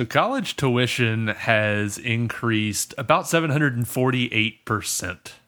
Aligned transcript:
So 0.00 0.06
college 0.06 0.56
tuition 0.56 1.26
has 1.28 1.98
increased 1.98 2.94
about 2.96 3.24
748% 3.24 3.84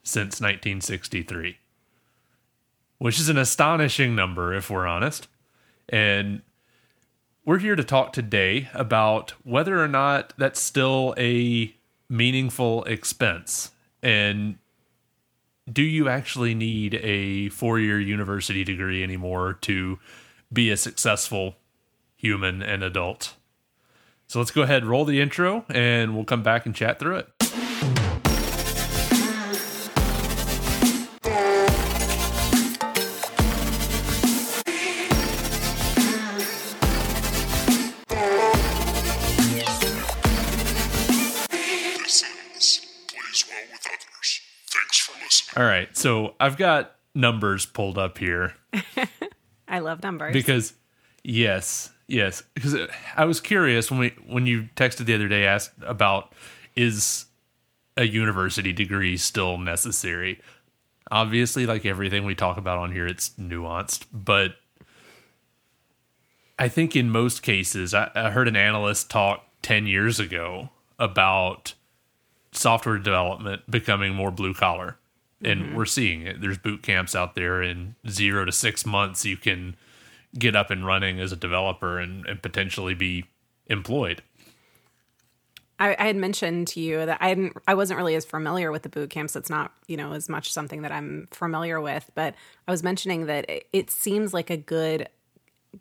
since 0.03 0.41
1963, 0.43 1.57
which 2.99 3.19
is 3.19 3.31
an 3.31 3.39
astonishing 3.39 4.15
number 4.15 4.53
if 4.53 4.69
we're 4.69 4.87
honest. 4.87 5.27
And 5.89 6.43
we're 7.47 7.61
here 7.61 7.77
to 7.77 7.83
talk 7.83 8.13
today 8.13 8.69
about 8.75 9.31
whether 9.43 9.83
or 9.83 9.89
not 9.89 10.35
that's 10.37 10.61
still 10.61 11.15
a 11.17 11.75
meaningful 12.11 12.85
expense 12.85 13.71
and 14.03 14.59
do 15.73 15.81
you 15.81 16.11
actually 16.11 16.55
need 16.55 16.97
a 16.97 17.49
four-year 17.49 17.99
university 17.99 18.65
degree 18.65 19.03
anymore 19.03 19.55
to 19.63 19.99
be 20.53 20.71
a 20.71 20.77
successful 20.77 21.57
human 22.17 22.61
and 22.61 22.83
adult? 22.85 23.35
So 24.33 24.39
let's 24.39 24.51
go 24.51 24.63
ahead, 24.63 24.87
roll 24.87 25.05
the 25.05 25.21
intro, 25.21 25.67
and 25.69 26.15
we'll 26.15 26.25
come 26.25 26.43
back 26.43 26.65
and 26.65 26.75
chat 26.75 26.99
through 26.99 27.17
it. 27.17 27.29
This 41.13 42.23
is 42.57 42.87
Plays 43.09 43.45
Well 43.51 43.59
with 43.71 43.87
Others. 43.87 44.41
Thanks 44.71 44.99
for 44.99 45.13
listening. 45.23 45.63
All 45.63 45.71
right, 45.71 45.95
so 45.95 46.37
I've 46.41 46.57
got 46.57 46.97
numbers 47.15 47.67
pulled 47.67 47.99
up 47.99 48.17
here 48.17 48.55
I 49.69 49.81
love 49.81 50.03
numbers. 50.03 50.33
because 50.33 50.73
yes, 51.23 51.91
yes, 52.13 52.43
because 52.55 52.75
uh, 52.75 52.87
I 53.17 53.25
was 53.25 53.41
curious 53.41 53.91
when 53.91 53.99
we 53.99 54.15
when 54.27 54.47
you 54.47 54.69
texted 54.77 55.07
the 55.07 55.15
other 55.15 55.29
day 55.29 55.47
asked 55.47 55.73
about 55.83 56.33
is 56.77 57.27
a 57.97 58.05
university 58.05 58.73
degree 58.73 59.17
still 59.17 59.59
necessary? 59.59 60.41
Obviously, 61.11 61.67
like 61.67 61.85
everything 61.85 62.25
we 62.25 62.35
talk 62.35 62.57
about 62.57 62.79
on 62.79 62.93
here, 62.93 63.07
it's 63.07 63.31
nuanced, 63.31 64.07
but 64.13 64.57
I 66.59 66.69
think 66.69 66.95
in 66.95 67.11
most 67.11 67.43
cases, 67.43 67.93
I, 67.93 68.11
I 68.15 68.31
heard 68.31 68.49
an 68.49 68.57
analyst 68.57 69.11
talk 69.11 69.45
10 69.63 69.87
years 69.87 70.21
ago 70.21 70.71
about 70.99 71.75
software 72.53 72.99
development 72.99 73.69
becoming 73.71 74.15
more 74.15 74.31
blue 74.31 74.55
collar. 74.55 74.97
And 75.45 75.63
mm-hmm. 75.63 75.75
we're 75.75 75.87
seeing 75.87 76.23
it. 76.23 76.41
There's 76.41 76.59
boot 76.59 76.83
camps 76.83 77.17
out 77.17 77.35
there 77.35 77.63
in 77.63 77.97
zero 78.09 78.45
to 78.45 78.53
six 78.53 78.87
months. 78.87 79.25
You 79.25 79.37
can 79.37 79.77
get 80.39 80.57
up 80.57 80.71
and 80.71 80.87
running 80.87 81.21
as 81.21 81.33
a 81.33 81.37
developer 81.37 81.99
and, 81.99 82.27
and 82.27 82.43
potentially 82.43 82.95
be 82.95 83.25
employed. 83.67 84.23
I, 85.79 85.97
I 85.99 86.07
had 86.07 86.17
mentioned 86.17 86.69
to 86.69 86.81
you 86.81 87.05
that 87.05 87.19
I 87.21 87.29
hadn't, 87.29 87.57
I 87.67 87.75
wasn't 87.75 87.99
really 87.99 88.15
as 88.15 88.25
familiar 88.25 88.71
with 88.71 88.83
the 88.83 88.89
boot 88.89 89.11
camps. 89.11 89.35
It's 89.37 89.51
not, 89.51 89.73
you 89.89 89.97
know, 89.97 90.13
as 90.13 90.29
much 90.29 90.53
something 90.53 90.83
that 90.83 90.93
I'm 90.93 91.29
familiar 91.33 91.81
with. 91.81 92.11
But 92.15 92.35
I 92.67 92.71
was 92.71 92.83
mentioning 92.83 93.27
that 93.27 93.49
it, 93.51 93.67
it 93.73 93.91
seems 93.91 94.33
like 94.33 94.49
a 94.49 94.57
good 94.57 95.09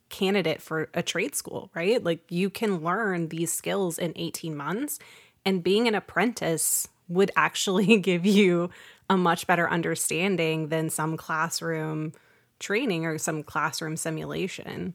candidate 0.09 0.61
for 0.61 0.89
a 0.93 1.03
trade 1.03 1.35
school, 1.35 1.69
right? 1.75 2.03
Like 2.03 2.23
you 2.29 2.49
can 2.49 2.83
learn 2.83 3.27
these 3.27 3.53
skills 3.53 3.97
in 3.97 4.13
18 4.15 4.55
months, 4.55 4.99
and 5.45 5.63
being 5.63 5.87
an 5.87 5.95
apprentice 5.95 6.87
would 7.07 7.31
actually 7.35 7.97
give 7.99 8.25
you 8.25 8.69
a 9.09 9.17
much 9.17 9.45
better 9.45 9.69
understanding 9.69 10.69
than 10.69 10.89
some 10.89 11.17
classroom 11.17 12.13
training 12.61 13.05
or 13.05 13.17
some 13.17 13.43
classroom 13.43 13.97
simulation. 13.97 14.93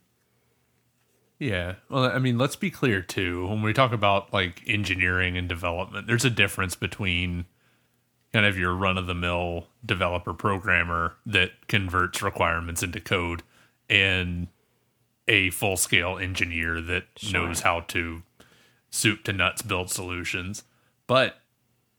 Yeah. 1.38 1.74
Well, 1.90 2.04
I 2.04 2.18
mean, 2.18 2.38
let's 2.38 2.56
be 2.56 2.70
clear 2.70 3.02
too. 3.02 3.46
When 3.46 3.62
we 3.62 3.74
talk 3.74 3.92
about 3.92 4.32
like 4.32 4.62
engineering 4.66 5.36
and 5.36 5.48
development, 5.48 6.06
there's 6.06 6.24
a 6.24 6.30
difference 6.30 6.74
between 6.74 7.44
kind 8.32 8.46
of 8.46 8.58
your 8.58 8.74
run 8.74 8.96
of 8.96 9.06
the 9.06 9.14
mill 9.14 9.66
developer 9.84 10.32
programmer 10.32 11.14
that 11.26 11.68
converts 11.68 12.22
requirements 12.22 12.82
into 12.82 13.00
code 13.00 13.42
and 13.88 14.48
a 15.28 15.50
full 15.50 15.76
scale 15.76 16.18
engineer 16.18 16.80
that 16.80 17.04
knows 17.32 17.60
how 17.60 17.80
to 17.80 18.22
soup 18.90 19.24
to 19.24 19.32
nuts 19.32 19.62
build 19.62 19.90
solutions. 19.90 20.64
But 21.06 21.40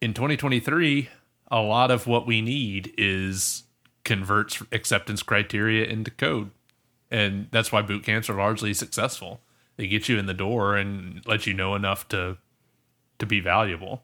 in 0.02 0.14
2023, 0.14 1.10
a 1.52 1.62
lot 1.62 1.92
of 1.92 2.08
what 2.08 2.26
we 2.26 2.42
need 2.42 2.94
is 2.98 3.64
converts 4.08 4.64
acceptance 4.72 5.22
criteria 5.22 5.86
into 5.86 6.10
code 6.10 6.50
and 7.10 7.48
that's 7.52 7.72
why 7.72 7.82
boot 7.82 8.04
camps 8.04 8.30
are 8.30 8.36
largely 8.36 8.74
successful. 8.74 9.42
They 9.78 9.88
get 9.88 10.10
you 10.10 10.18
in 10.18 10.26
the 10.26 10.34
door 10.34 10.76
and 10.76 11.22
let 11.26 11.48
you 11.48 11.54
know 11.54 11.76
enough 11.76 12.08
to 12.10 12.38
to 13.20 13.26
be 13.26 13.40
valuable. 13.40 14.04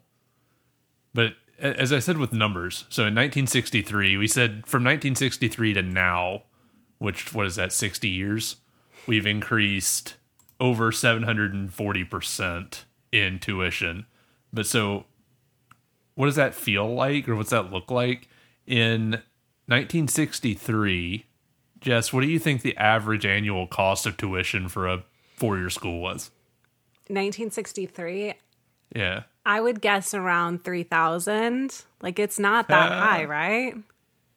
But 1.13 1.33
as 1.59 1.93
I 1.93 1.99
said 1.99 2.17
with 2.17 2.33
numbers, 2.33 2.85
so 2.89 3.03
in 3.03 3.13
1963, 3.13 4.17
we 4.17 4.27
said 4.27 4.65
from 4.65 4.83
1963 4.83 5.73
to 5.73 5.83
now, 5.83 6.43
which 6.97 7.33
what 7.33 7.45
is 7.45 7.55
that 7.55 7.71
60 7.71 8.09
years, 8.09 8.55
we've 9.05 9.27
increased 9.27 10.15
over 10.59 10.91
740% 10.91 12.83
in 13.11 13.39
tuition. 13.39 14.07
But 14.51 14.65
so 14.65 15.05
what 16.15 16.25
does 16.25 16.35
that 16.35 16.55
feel 16.55 16.91
like 16.91 17.29
or 17.29 17.35
what's 17.35 17.51
that 17.51 17.71
look 17.71 17.91
like 17.91 18.29
in 18.65 19.21
1963 19.67 21.25
Jess, 21.81 22.13
what 22.13 22.21
do 22.21 22.27
you 22.27 22.39
think 22.39 22.61
the 22.61 22.77
average 22.77 23.25
annual 23.25 23.67
cost 23.67 24.05
of 24.05 24.15
tuition 24.15 24.69
for 24.69 24.87
a 24.87 25.03
four 25.35 25.57
year 25.57 25.69
school 25.69 25.99
was? 25.99 26.31
1963, 27.09 28.35
Yeah. 28.95 29.23
I 29.45 29.59
would 29.59 29.81
guess 29.81 30.13
around 30.13 30.63
3000. 30.63 31.83
Like 32.01 32.17
it's 32.19 32.39
not 32.39 32.69
that 32.69 32.91
Uh, 32.93 32.99
high, 33.01 33.25
right? 33.25 33.75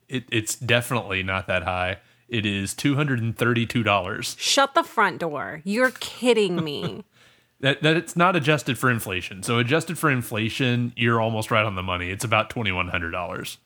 It, 0.09 0.25
it's 0.29 0.55
definitely 0.55 1.23
not 1.23 1.47
that 1.47 1.63
high. 1.63 1.99
It 2.27 2.45
is 2.45 2.73
$232. 2.73 4.37
Shut 4.37 4.75
the 4.75 4.83
front 4.83 5.19
door. 5.19 5.61
You're 5.63 5.91
kidding 5.91 6.63
me. 6.63 7.03
That, 7.59 7.81
that 7.81 7.97
it's 7.97 8.15
not 8.15 8.35
adjusted 8.35 8.77
for 8.77 8.91
inflation. 8.91 9.41
So, 9.41 9.57
adjusted 9.57 9.97
for 9.97 10.11
inflation, 10.11 10.93
you're 10.95 11.19
almost 11.19 11.49
right 11.49 11.65
on 11.65 11.73
the 11.73 11.81
money. 11.81 12.11
It's 12.11 12.23
about 12.23 12.51
$2,100. 12.51 13.57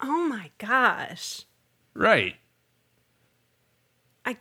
Oh 0.00 0.26
my 0.28 0.50
gosh. 0.58 1.44
Right. 1.94 2.36
I 4.24 4.36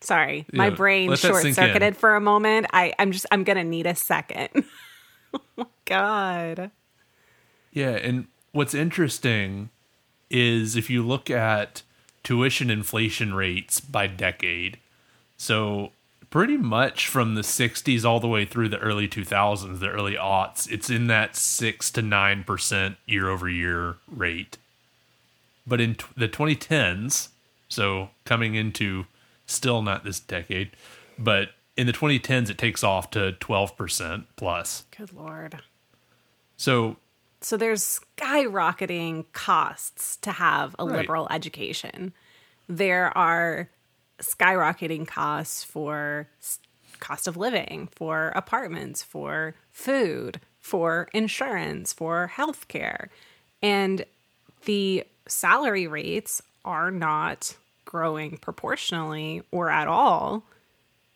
Sorry, 0.00 0.46
my 0.52 0.68
Yeah, 0.68 0.74
brain 0.74 1.16
short 1.16 1.42
circuited 1.54 1.96
for 1.96 2.14
a 2.16 2.20
moment. 2.20 2.66
I 2.72 2.92
I'm 2.98 3.12
just 3.12 3.26
I'm 3.30 3.44
going 3.44 3.58
to 3.58 3.64
need 3.64 3.86
a 3.86 3.94
second. 3.94 4.50
oh 5.34 5.40
my 5.56 5.66
god. 5.84 6.70
Yeah, 7.72 7.90
and 7.90 8.26
what's 8.52 8.74
interesting 8.74 9.70
is 10.30 10.76
if 10.76 10.90
you 10.90 11.06
look 11.06 11.30
at 11.30 11.82
tuition 12.22 12.70
inflation 12.70 13.34
rates 13.34 13.80
by 13.80 14.06
decade, 14.06 14.78
so 15.36 15.90
pretty 16.30 16.56
much 16.56 17.08
from 17.08 17.34
the 17.34 17.40
60s 17.42 18.04
all 18.04 18.20
the 18.20 18.28
way 18.28 18.44
through 18.44 18.68
the 18.68 18.78
early 18.78 19.08
2000s, 19.08 19.80
the 19.80 19.88
early 19.90 20.14
aughts, 20.14 20.70
it's 20.70 20.88
in 20.88 21.08
that 21.08 21.34
6 21.36 21.90
to 21.92 22.02
9% 22.02 22.96
year 23.06 23.28
over 23.28 23.48
year 23.48 23.96
rate. 24.08 24.56
But 25.66 25.80
in 25.80 25.96
t- 25.96 26.06
the 26.16 26.28
2010s, 26.28 27.28
so 27.68 28.10
coming 28.24 28.54
into 28.54 29.06
still 29.46 29.82
not 29.82 30.04
this 30.04 30.20
decade, 30.20 30.70
but 31.18 31.50
in 31.76 31.86
the 31.86 31.92
2010s, 31.92 32.48
it 32.50 32.58
takes 32.58 32.84
off 32.84 33.10
to 33.10 33.32
12% 33.40 34.24
plus. 34.36 34.84
Good 34.96 35.12
lord. 35.12 35.58
So 36.56 36.96
So 37.42 37.56
there's 37.56 38.00
skyrocketing 38.18 39.24
costs 39.32 40.16
to 40.18 40.32
have 40.32 40.76
a 40.78 40.84
Right. 40.84 40.98
liberal 40.98 41.26
education. 41.30 42.12
There 42.68 43.16
are 43.16 43.70
skyrocketing 44.20 45.06
costs 45.06 45.64
for 45.64 46.28
cost 46.98 47.26
of 47.26 47.36
living, 47.36 47.88
for 47.92 48.28
apartments, 48.36 49.02
for 49.02 49.54
food, 49.70 50.40
for 50.60 51.08
insurance, 51.12 51.92
for 51.92 52.30
healthcare. 52.34 53.08
And 53.62 54.04
the 54.64 55.04
salary 55.26 55.86
rates 55.86 56.42
are 56.64 56.90
not 56.90 57.56
growing 57.84 58.36
proportionally 58.36 59.42
or 59.50 59.70
at 59.70 59.88
all. 59.88 60.44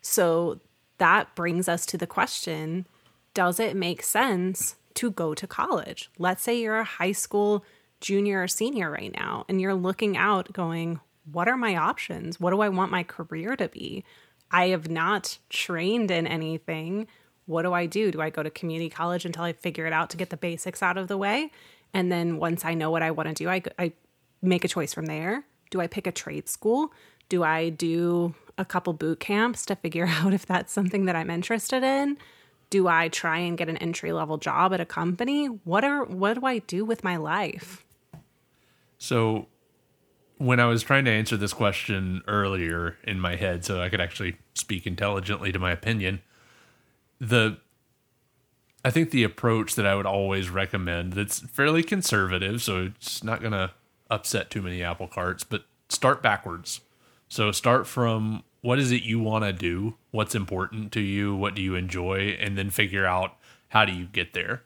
So 0.01 0.61
that 0.99 1.35
brings 1.35 1.69
us 1.69 1.87
to 1.87 1.99
the 1.99 2.07
question 2.07 2.87
does 3.35 3.59
it 3.59 3.75
make 3.75 4.01
sense 4.03 4.77
to 4.95 5.11
go 5.11 5.35
to 5.35 5.47
college? 5.47 6.09
Let's 6.19 6.43
say 6.45 6.61
you're 6.61 6.79
a 6.79 6.85
high 6.85 7.11
school 7.11 7.65
junior 8.01 8.43
or 8.43 8.49
senior 8.49 8.91
right 8.91 9.13
now 9.13 9.45
and 9.49 9.61
you're 9.61 9.75
looking 9.75 10.17
out 10.17 10.53
going, 10.53 11.01
what 11.31 11.49
are 11.49 11.57
my 11.57 11.77
options? 11.77 12.39
What 12.39 12.51
do 12.51 12.61
I 12.61 12.69
want 12.69 12.91
my 12.91 13.03
career 13.03 13.57
to 13.57 13.69
be? 13.69 14.05
I 14.51 14.69
have 14.69 14.89
not 14.89 15.39
trained 15.49 16.11
in 16.11 16.27
anything. 16.27 17.07
What 17.47 17.63
do 17.63 17.73
I 17.73 17.87
do? 17.87 18.11
Do 18.11 18.21
I 18.21 18.31
go 18.31 18.43
to 18.43 18.51
community 18.51 18.91
college 18.91 19.25
until 19.25 19.43
I 19.43 19.53
figure 19.53 19.87
it 19.87 19.93
out 19.93 20.11
to 20.11 20.17
get 20.17 20.31
the 20.31 20.37
basics 20.37 20.83
out 20.83 20.97
of 20.97 21.09
the 21.09 21.19
way? 21.19 21.51
And 21.93 22.11
then 22.11 22.39
once 22.39 22.65
I 22.65 22.75
know 22.75 22.91
what 22.91 23.03
I 23.03 23.11
want 23.11 23.29
to 23.29 23.35
do, 23.35 23.49
I, 23.49 23.63
I 23.79 23.93
make 24.43 24.65
a 24.65 24.69
choice 24.69 24.93
from 24.93 25.07
there. 25.07 25.45
Do 25.71 25.81
I 25.81 25.87
pick 25.87 26.07
a 26.07 26.13
trade 26.13 26.49
school? 26.49 26.93
Do 27.29 27.43
I 27.43 27.69
do 27.71 28.35
a 28.59 28.65
couple 28.65 28.93
boot 28.93 29.21
camps 29.21 29.67
to 29.67 29.77
figure 29.77 30.07
out 30.09 30.33
if 30.33 30.47
that's 30.47 30.73
something 30.73 31.07
that 31.07 31.17
I'm 31.17 31.31
interested 31.31 31.83
in? 31.83 32.19
Do 32.71 32.89
I 32.89 33.09
try 33.09 33.39
and 33.39 33.57
get 33.57 33.69
an 33.69 33.77
entry 33.77 34.13
level 34.13 34.37
job 34.37 34.73
at 34.73 34.81
a 34.81 34.87
company? 34.87 35.47
What 35.47 35.85
are 35.85 36.05
what 36.05 36.35
do 36.35 36.47
I 36.47 36.59
do 36.59 36.85
with 36.85 37.05
my 37.05 37.17
life? 37.17 37.85
So 38.99 39.47
when 40.39 40.61
I 40.61 40.67
was 40.67 40.83
trying 40.83 41.05
to 41.05 41.11
answer 41.11 41.37
this 41.37 41.53
question 41.53 42.23
earlier 42.27 42.97
in 43.05 43.21
my 43.21 43.37
head 43.37 43.65
so 43.65 43.81
I 43.81 43.89
could 43.89 44.01
actually 44.01 44.37
speak 44.55 44.87
intelligently 44.87 45.53
to 45.53 45.59
my 45.59 45.71
opinion, 45.71 46.21
the 47.21 47.59
I 48.85 48.91
think 48.91 49.11
the 49.11 49.25
approach 49.25 49.77
that 49.77 49.87
I 49.87 49.95
would 49.95 50.05
always 50.07 50.51
recommend 50.51 51.15
that's 51.15 51.41
fairly 51.41 51.83
conservative, 51.83 52.61
so 52.63 52.85
it's 52.95 53.25
not 53.25 53.41
going 53.41 53.53
to 53.53 53.71
upset 54.11 54.51
too 54.51 54.61
many 54.61 54.83
apple 54.83 55.09
carts, 55.09 55.43
but 55.43 55.65
start 55.89 56.23
backwards. 56.23 56.83
So 57.29 57.51
start 57.51 57.87
from 57.87 58.45
what 58.61 58.79
is 58.79 58.93
it 58.93 59.03
you 59.03 59.21
want 59.21 59.45
to 59.45 59.53
do? 59.53 59.97
What's 60.11 60.35
important 60.35 60.93
to 60.93 61.01
you? 61.01 61.35
What 61.35 61.55
do 61.55 61.63
you 61.63 61.75
enjoy? 61.75 62.37
And 62.39 62.59
then 62.59 62.69
figure 62.69 63.07
out 63.07 63.37
how 63.69 63.87
do 63.87 63.93
you 63.93 64.05
get 64.07 64.35
there. 64.35 64.63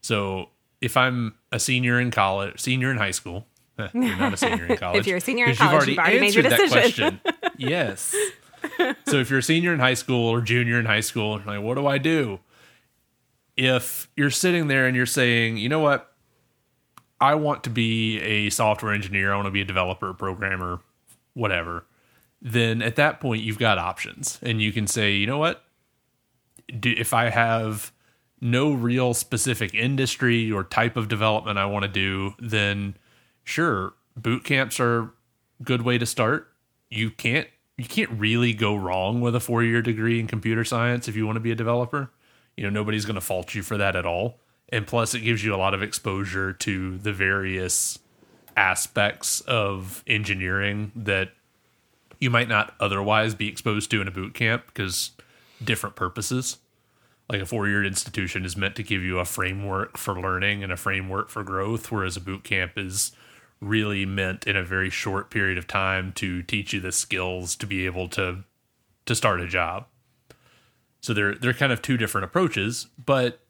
So 0.00 0.48
if 0.80 0.96
I'm 0.96 1.34
a 1.52 1.58
senior 1.58 2.00
in 2.00 2.10
college, 2.10 2.60
senior 2.60 2.90
in 2.90 2.96
high 2.96 3.10
school, 3.10 3.46
you're 3.94 4.16
not 4.16 4.34
a 4.34 4.36
senior 4.36 4.66
in 4.66 4.76
college. 4.76 5.00
if 5.00 5.06
you're 5.06 5.18
a 5.18 5.20
senior 5.20 5.44
in 5.46 5.50
'cause 5.54 5.60
you've 5.60 5.70
college, 5.70 5.88
you've 5.88 5.98
already 5.98 6.20
made 6.20 6.34
your 6.34 6.44
answered 6.44 6.70
that 6.70 6.70
decision. 6.70 7.20
question. 7.24 7.52
yes. 7.56 8.14
So 9.06 9.16
if 9.18 9.30
you're 9.30 9.38
a 9.38 9.42
senior 9.42 9.72
in 9.72 9.78
high 9.80 9.94
school 9.94 10.28
or 10.28 10.40
junior 10.40 10.78
in 10.80 10.86
high 10.86 11.00
school, 11.00 11.40
like, 11.46 11.62
what 11.62 11.76
do 11.76 11.86
I 11.86 11.98
do? 11.98 12.40
If 13.56 14.08
you're 14.16 14.30
sitting 14.30 14.68
there 14.68 14.86
and 14.86 14.96
you're 14.96 15.06
saying, 15.06 15.56
you 15.58 15.68
know 15.68 15.78
what, 15.80 16.12
I 17.20 17.34
want 17.34 17.64
to 17.64 17.70
be 17.70 18.20
a 18.20 18.50
software 18.50 18.92
engineer, 18.92 19.32
I 19.32 19.36
want 19.36 19.46
to 19.46 19.52
be 19.52 19.60
a 19.60 19.64
developer, 19.64 20.12
programmer, 20.14 20.80
whatever, 21.34 21.84
then 22.40 22.82
at 22.82 22.96
that 22.96 23.20
point 23.20 23.42
you've 23.42 23.58
got 23.58 23.78
options. 23.78 24.38
And 24.42 24.60
you 24.62 24.72
can 24.72 24.86
say, 24.86 25.12
you 25.14 25.26
know 25.26 25.38
what, 25.38 25.64
do, 26.78 26.94
if 26.96 27.12
I 27.12 27.30
have 27.30 27.92
no 28.40 28.72
real 28.72 29.14
specific 29.14 29.74
industry 29.74 30.50
or 30.52 30.62
type 30.62 30.96
of 30.96 31.08
development 31.08 31.58
I 31.58 31.66
want 31.66 31.82
to 31.84 31.88
do, 31.88 32.34
then 32.38 32.96
sure, 33.48 33.94
boot 34.16 34.44
camps 34.44 34.78
are 34.78 35.00
a 35.00 35.10
good 35.62 35.82
way 35.82 35.98
to 35.98 36.06
start. 36.06 36.52
You 36.90 37.10
can't 37.10 37.48
you 37.76 37.84
can't 37.84 38.10
really 38.10 38.52
go 38.52 38.74
wrong 38.74 39.20
with 39.20 39.34
a 39.34 39.40
four 39.40 39.62
year 39.62 39.82
degree 39.82 40.20
in 40.20 40.26
computer 40.26 40.64
science 40.64 41.08
if 41.08 41.16
you 41.16 41.26
want 41.26 41.36
to 41.36 41.40
be 41.40 41.52
a 41.52 41.56
developer. 41.56 42.10
You 42.56 42.64
know, 42.64 42.70
nobody's 42.70 43.04
going 43.04 43.14
to 43.14 43.20
fault 43.20 43.54
you 43.54 43.62
for 43.62 43.76
that 43.76 43.96
at 43.96 44.04
all. 44.04 44.40
And 44.70 44.86
plus, 44.86 45.14
it 45.14 45.20
gives 45.20 45.44
you 45.44 45.54
a 45.54 45.56
lot 45.56 45.74
of 45.74 45.82
exposure 45.82 46.52
to 46.52 46.98
the 46.98 47.12
various 47.12 47.98
aspects 48.56 49.40
of 49.42 50.02
engineering 50.06 50.90
that 50.96 51.30
you 52.18 52.30
might 52.30 52.48
not 52.48 52.74
otherwise 52.80 53.34
be 53.34 53.46
exposed 53.48 53.90
to 53.92 54.00
in 54.00 54.08
a 54.08 54.10
boot 54.10 54.34
camp 54.34 54.66
because 54.66 55.12
different 55.62 55.96
purposes. 55.96 56.58
Like 57.30 57.40
a 57.40 57.46
four 57.46 57.68
year 57.68 57.84
institution 57.84 58.44
is 58.44 58.56
meant 58.56 58.74
to 58.76 58.82
give 58.82 59.02
you 59.02 59.20
a 59.20 59.24
framework 59.24 59.96
for 59.96 60.20
learning 60.20 60.64
and 60.64 60.72
a 60.72 60.76
framework 60.76 61.28
for 61.30 61.44
growth, 61.44 61.92
whereas 61.92 62.16
a 62.16 62.20
boot 62.20 62.42
camp 62.42 62.72
is 62.76 63.12
really 63.60 64.06
meant 64.06 64.46
in 64.46 64.56
a 64.56 64.64
very 64.64 64.90
short 64.90 65.30
period 65.30 65.58
of 65.58 65.66
time 65.66 66.12
to 66.12 66.42
teach 66.42 66.72
you 66.72 66.80
the 66.80 66.92
skills 66.92 67.56
to 67.56 67.66
be 67.66 67.86
able 67.86 68.08
to 68.08 68.44
to 69.06 69.14
start 69.14 69.40
a 69.40 69.46
job. 69.46 69.86
So 71.00 71.14
they're 71.14 71.34
they're 71.34 71.54
kind 71.54 71.72
of 71.72 71.82
two 71.82 71.96
different 71.96 72.24
approaches, 72.24 72.86
but 73.04 73.40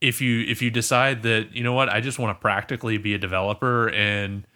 if 0.00 0.20
you 0.20 0.44
if 0.48 0.60
you 0.60 0.70
decide 0.70 1.22
that 1.22 1.54
you 1.54 1.62
know 1.62 1.72
what 1.72 1.88
I 1.88 2.00
just 2.00 2.18
want 2.18 2.36
to 2.36 2.40
practically 2.40 2.98
be 2.98 3.14
a 3.14 3.18
developer 3.18 3.88
and 3.88 4.46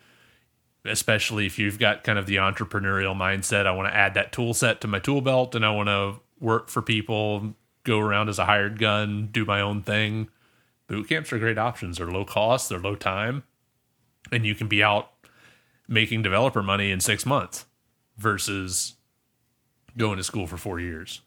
especially 0.85 1.47
if 1.47 1.59
you've 1.59 1.79
got 1.79 2.05
kind 2.05 2.19
of 2.19 2.27
the 2.27 2.37
entrepreneurial 2.37 3.15
mindset 3.15 3.67
I 3.67 3.73
want 3.73 3.89
to 3.89 3.97
add 3.97 4.15
that 4.15 4.33
tool 4.33 4.55
set 4.55 4.81
to 4.83 4.89
my 4.89 4.99
tool 4.99 5.21
belt 5.21 5.55
and 5.55 5.65
I 5.65 5.71
want 5.71 5.89
to 5.89 6.21
work 6.41 6.69
for 6.69 6.83
people 6.83 7.55
go 7.85 7.99
around 7.99 8.29
as 8.29 8.39
a 8.39 8.45
hired 8.45 8.79
gun 8.79 9.29
do 9.33 9.45
my 9.45 9.61
own 9.61 9.83
thing. 9.83 10.29
Boot 10.89 11.09
camps 11.09 11.33
are 11.33 11.39
great 11.39 11.59
options. 11.59 11.99
They're 11.99 12.11
low 12.11 12.25
cost 12.25 12.69
they're 12.69 12.79
low 12.79 12.97
time 12.97 13.45
and 14.33 14.47
you 14.47 14.55
can 14.55 14.69
be 14.69 14.83
out 14.83 15.11
making 15.89 16.23
developer 16.23 16.63
money 16.63 16.91
in 16.91 17.01
6 17.01 17.27
months 17.27 17.67
versus 18.17 18.95
going 19.97 20.17
to 20.19 20.25
school 20.25 20.47
for 20.47 20.57
4 20.57 20.81
years 20.81 21.23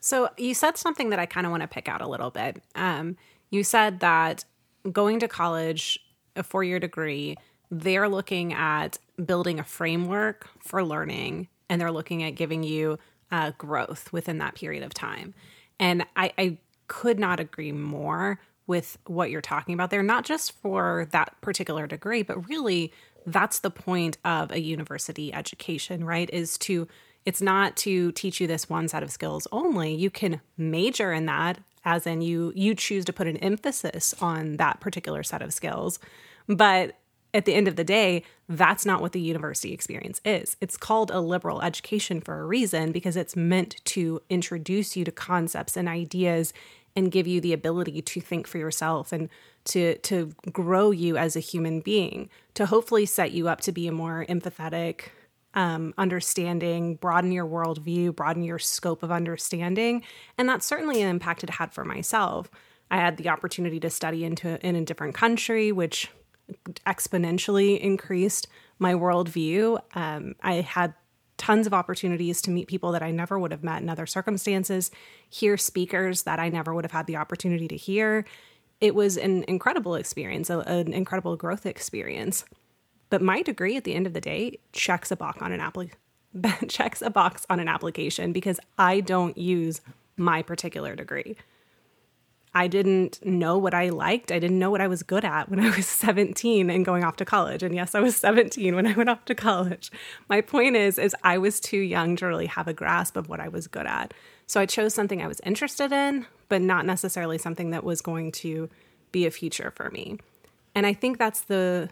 So 0.00 0.30
you 0.36 0.54
said 0.54 0.76
something 0.76 1.10
that 1.10 1.18
I 1.18 1.26
kind 1.26 1.46
of 1.46 1.50
want 1.50 1.62
to 1.62 1.68
pick 1.68 1.88
out 1.88 2.00
a 2.00 2.08
little 2.08 2.30
bit. 2.30 2.60
Um, 2.74 3.16
you 3.50 3.62
said 3.62 4.00
that 4.00 4.44
going 4.90 5.20
to 5.20 5.28
college, 5.28 5.98
a 6.34 6.42
four 6.42 6.64
year 6.64 6.80
degree, 6.80 7.36
they're 7.70 8.08
looking 8.08 8.52
at 8.52 8.98
building 9.24 9.60
a 9.60 9.64
framework 9.64 10.48
for 10.58 10.82
learning 10.84 11.48
and 11.68 11.80
they're 11.80 11.92
looking 11.92 12.22
at 12.22 12.34
giving 12.34 12.64
you 12.64 12.98
uh, 13.30 13.52
growth 13.56 14.12
within 14.12 14.38
that 14.38 14.54
period 14.54 14.82
of 14.82 14.92
time. 14.92 15.34
And 15.78 16.04
I, 16.16 16.32
I 16.36 16.58
could 16.88 17.18
not 17.18 17.40
agree 17.40 17.72
more 17.72 18.40
with 18.66 18.98
what 19.06 19.30
you're 19.30 19.40
talking 19.40 19.74
about 19.74 19.90
there, 19.90 20.02
not 20.02 20.24
just 20.24 20.52
for 20.60 21.08
that 21.12 21.34
particular 21.40 21.86
degree, 21.86 22.22
but 22.22 22.48
really 22.48 22.92
that's 23.26 23.60
the 23.60 23.70
point 23.70 24.18
of 24.24 24.50
a 24.50 24.60
university 24.60 25.32
education, 25.32 26.04
right? 26.04 26.28
Is 26.32 26.58
to 26.58 26.88
it's 27.24 27.40
not 27.40 27.76
to 27.76 28.10
teach 28.12 28.40
you 28.40 28.46
this 28.46 28.68
one 28.68 28.88
set 28.88 29.02
of 29.02 29.12
skills 29.12 29.46
only. 29.52 29.94
You 29.94 30.10
can 30.10 30.40
major 30.56 31.12
in 31.12 31.26
that 31.26 31.58
as 31.84 32.06
in 32.06 32.20
you 32.20 32.52
you 32.54 32.74
choose 32.74 33.04
to 33.04 33.12
put 33.12 33.26
an 33.26 33.36
emphasis 33.38 34.14
on 34.20 34.56
that 34.56 34.80
particular 34.80 35.22
set 35.22 35.42
of 35.42 35.52
skills. 35.52 35.98
But 36.48 36.96
at 37.34 37.44
the 37.44 37.54
end 37.54 37.68
of 37.68 37.76
the 37.76 37.84
day, 37.84 38.22
that's 38.48 38.84
not 38.84 39.00
what 39.00 39.12
the 39.12 39.20
university 39.20 39.72
experience 39.72 40.20
is. 40.24 40.56
It's 40.60 40.76
called 40.76 41.10
a 41.10 41.20
liberal 41.20 41.62
education 41.62 42.20
for 42.20 42.40
a 42.40 42.44
reason 42.44 42.92
because 42.92 43.16
it's 43.16 43.36
meant 43.36 43.76
to 43.86 44.20
introduce 44.28 44.96
you 44.96 45.04
to 45.04 45.12
concepts 45.12 45.76
and 45.76 45.88
ideas 45.88 46.52
and 46.94 47.10
give 47.10 47.26
you 47.26 47.40
the 47.40 47.54
ability 47.54 48.02
to 48.02 48.20
think 48.20 48.46
for 48.46 48.58
yourself 48.58 49.12
and 49.12 49.30
to 49.64 49.96
to 49.98 50.34
grow 50.52 50.90
you 50.90 51.16
as 51.16 51.36
a 51.36 51.40
human 51.40 51.80
being, 51.80 52.28
to 52.54 52.66
hopefully 52.66 53.06
set 53.06 53.32
you 53.32 53.48
up 53.48 53.60
to 53.62 53.72
be 53.72 53.86
a 53.86 53.92
more 53.92 54.26
empathetic, 54.28 55.04
um, 55.54 55.94
understanding, 55.96 56.96
broaden 56.96 57.32
your 57.32 57.46
worldview, 57.46 58.14
broaden 58.14 58.42
your 58.42 58.58
scope 58.58 59.02
of 59.02 59.10
understanding. 59.10 60.02
And 60.36 60.48
that's 60.48 60.66
certainly 60.66 61.00
an 61.00 61.08
impact 61.08 61.44
it 61.44 61.50
had 61.50 61.72
for 61.72 61.84
myself. 61.84 62.50
I 62.90 62.96
had 62.96 63.16
the 63.16 63.30
opportunity 63.30 63.80
to 63.80 63.88
study 63.88 64.24
into 64.24 64.64
in 64.66 64.76
a 64.76 64.84
different 64.84 65.14
country, 65.14 65.72
which 65.72 66.10
exponentially 66.86 67.78
increased 67.80 68.46
my 68.78 68.94
worldview. 68.94 69.80
Um, 69.94 70.34
I 70.42 70.54
had 70.54 70.94
tons 71.38 71.66
of 71.66 71.74
opportunities 71.74 72.40
to 72.42 72.50
meet 72.50 72.68
people 72.68 72.92
that 72.92 73.02
I 73.02 73.10
never 73.10 73.38
would 73.38 73.50
have 73.50 73.64
met 73.64 73.82
in 73.82 73.88
other 73.88 74.06
circumstances, 74.06 74.90
hear 75.28 75.56
speakers 75.56 76.22
that 76.22 76.38
I 76.38 76.48
never 76.48 76.72
would 76.74 76.84
have 76.84 76.92
had 76.92 77.06
the 77.06 77.16
opportunity 77.16 77.66
to 77.68 77.76
hear. 77.76 78.24
It 78.80 78.94
was 78.94 79.16
an 79.16 79.44
incredible 79.48 79.94
experience, 79.94 80.50
a- 80.50 80.60
an 80.60 80.92
incredible 80.92 81.36
growth 81.36 81.66
experience. 81.66 82.44
But 83.10 83.22
my 83.22 83.42
degree 83.42 83.76
at 83.76 83.84
the 83.84 83.94
end 83.94 84.06
of 84.06 84.12
the 84.12 84.20
day 84.20 84.58
checks 84.72 85.10
a 85.10 85.16
box 85.16 85.42
on 85.42 85.52
an 85.52 85.60
applic- 85.60 85.92
checks 86.68 87.02
a 87.02 87.10
box 87.10 87.44
on 87.50 87.60
an 87.60 87.68
application 87.68 88.32
because 88.32 88.58
I 88.78 89.00
don't 89.00 89.36
use 89.36 89.80
my 90.16 90.42
particular 90.42 90.94
degree. 90.94 91.36
I 92.54 92.66
didn't 92.66 93.24
know 93.24 93.56
what 93.56 93.72
I 93.72 93.88
liked. 93.88 94.30
I 94.30 94.38
didn't 94.38 94.58
know 94.58 94.70
what 94.70 94.82
I 94.82 94.88
was 94.88 95.02
good 95.02 95.24
at 95.24 95.48
when 95.48 95.60
I 95.60 95.74
was 95.74 95.86
17 95.88 96.68
and 96.68 96.84
going 96.84 97.02
off 97.02 97.16
to 97.16 97.24
college. 97.24 97.62
And 97.62 97.74
yes, 97.74 97.94
I 97.94 98.00
was 98.00 98.16
17 98.16 98.76
when 98.76 98.86
I 98.86 98.92
went 98.92 99.08
off 99.08 99.24
to 99.26 99.34
college. 99.34 99.90
My 100.28 100.40
point 100.40 100.76
is 100.76 100.98
is 100.98 101.16
I 101.22 101.38
was 101.38 101.60
too 101.60 101.78
young 101.78 102.16
to 102.16 102.26
really 102.26 102.46
have 102.46 102.68
a 102.68 102.74
grasp 102.74 103.16
of 103.16 103.28
what 103.28 103.40
I 103.40 103.48
was 103.48 103.66
good 103.66 103.86
at. 103.86 104.12
So 104.46 104.60
I 104.60 104.66
chose 104.66 104.92
something 104.92 105.22
I 105.22 105.28
was 105.28 105.40
interested 105.44 105.92
in, 105.92 106.26
but 106.48 106.60
not 106.60 106.84
necessarily 106.84 107.38
something 107.38 107.70
that 107.70 107.84
was 107.84 108.02
going 108.02 108.32
to 108.32 108.68
be 109.12 109.24
a 109.26 109.30
future 109.30 109.72
for 109.74 109.90
me. 109.90 110.18
And 110.74 110.86
I 110.86 110.92
think 110.92 111.18
that's 111.18 111.42
the 111.42 111.90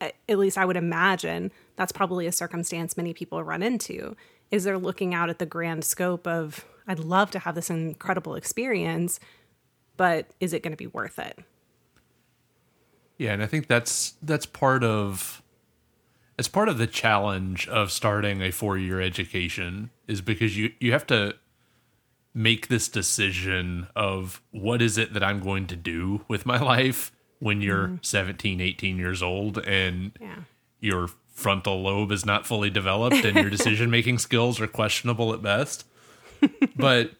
at 0.00 0.38
least 0.38 0.58
I 0.58 0.64
would 0.64 0.76
imagine 0.76 1.52
that's 1.76 1.92
probably 1.92 2.26
a 2.26 2.32
circumstance 2.32 2.96
many 2.96 3.14
people 3.14 3.42
run 3.44 3.62
into 3.62 4.16
is 4.50 4.64
they're 4.64 4.76
looking 4.76 5.14
out 5.14 5.30
at 5.30 5.38
the 5.38 5.46
grand 5.46 5.84
scope 5.84 6.26
of 6.26 6.64
I'd 6.86 6.98
love 6.98 7.30
to 7.32 7.38
have 7.38 7.54
this 7.54 7.70
incredible 7.70 8.34
experience, 8.34 9.20
but 9.96 10.26
is 10.40 10.52
it 10.52 10.62
going 10.62 10.72
to 10.72 10.76
be 10.76 10.86
worth 10.86 11.18
it? 11.18 11.38
Yeah, 13.18 13.32
and 13.32 13.42
I 13.42 13.46
think 13.46 13.66
that's 13.66 14.14
that's 14.22 14.46
part 14.46 14.82
of 14.82 15.42
it's 16.38 16.48
part 16.48 16.68
of 16.68 16.78
the 16.78 16.86
challenge 16.86 17.68
of 17.68 17.92
starting 17.92 18.42
a 18.42 18.50
four-year 18.50 19.00
education 19.00 19.90
is 20.08 20.20
because 20.20 20.56
you 20.56 20.72
you 20.80 20.92
have 20.92 21.06
to 21.08 21.34
make 22.34 22.68
this 22.68 22.88
decision 22.88 23.86
of 23.94 24.40
what 24.50 24.80
is 24.80 24.96
it 24.96 25.12
that 25.12 25.22
I'm 25.22 25.40
going 25.40 25.66
to 25.66 25.76
do 25.76 26.24
with 26.28 26.46
my 26.46 26.58
life 26.60 27.12
when 27.40 27.60
you're 27.60 27.88
mm-hmm. 27.88 27.96
17, 28.00 28.60
18 28.60 28.96
years 28.96 29.22
old 29.22 29.58
and 29.58 30.12
Yeah. 30.20 30.36
your 30.80 31.08
frontal 31.34 31.82
lobe 31.82 32.10
is 32.10 32.24
not 32.24 32.46
fully 32.46 32.70
developed 32.70 33.24
and 33.24 33.36
your 33.36 33.50
decision 33.58 33.90
making 33.90 34.18
skills 34.18 34.60
are 34.60 34.66
questionable 34.66 35.32
at 35.34 35.42
best. 35.42 35.84
but 36.74 37.12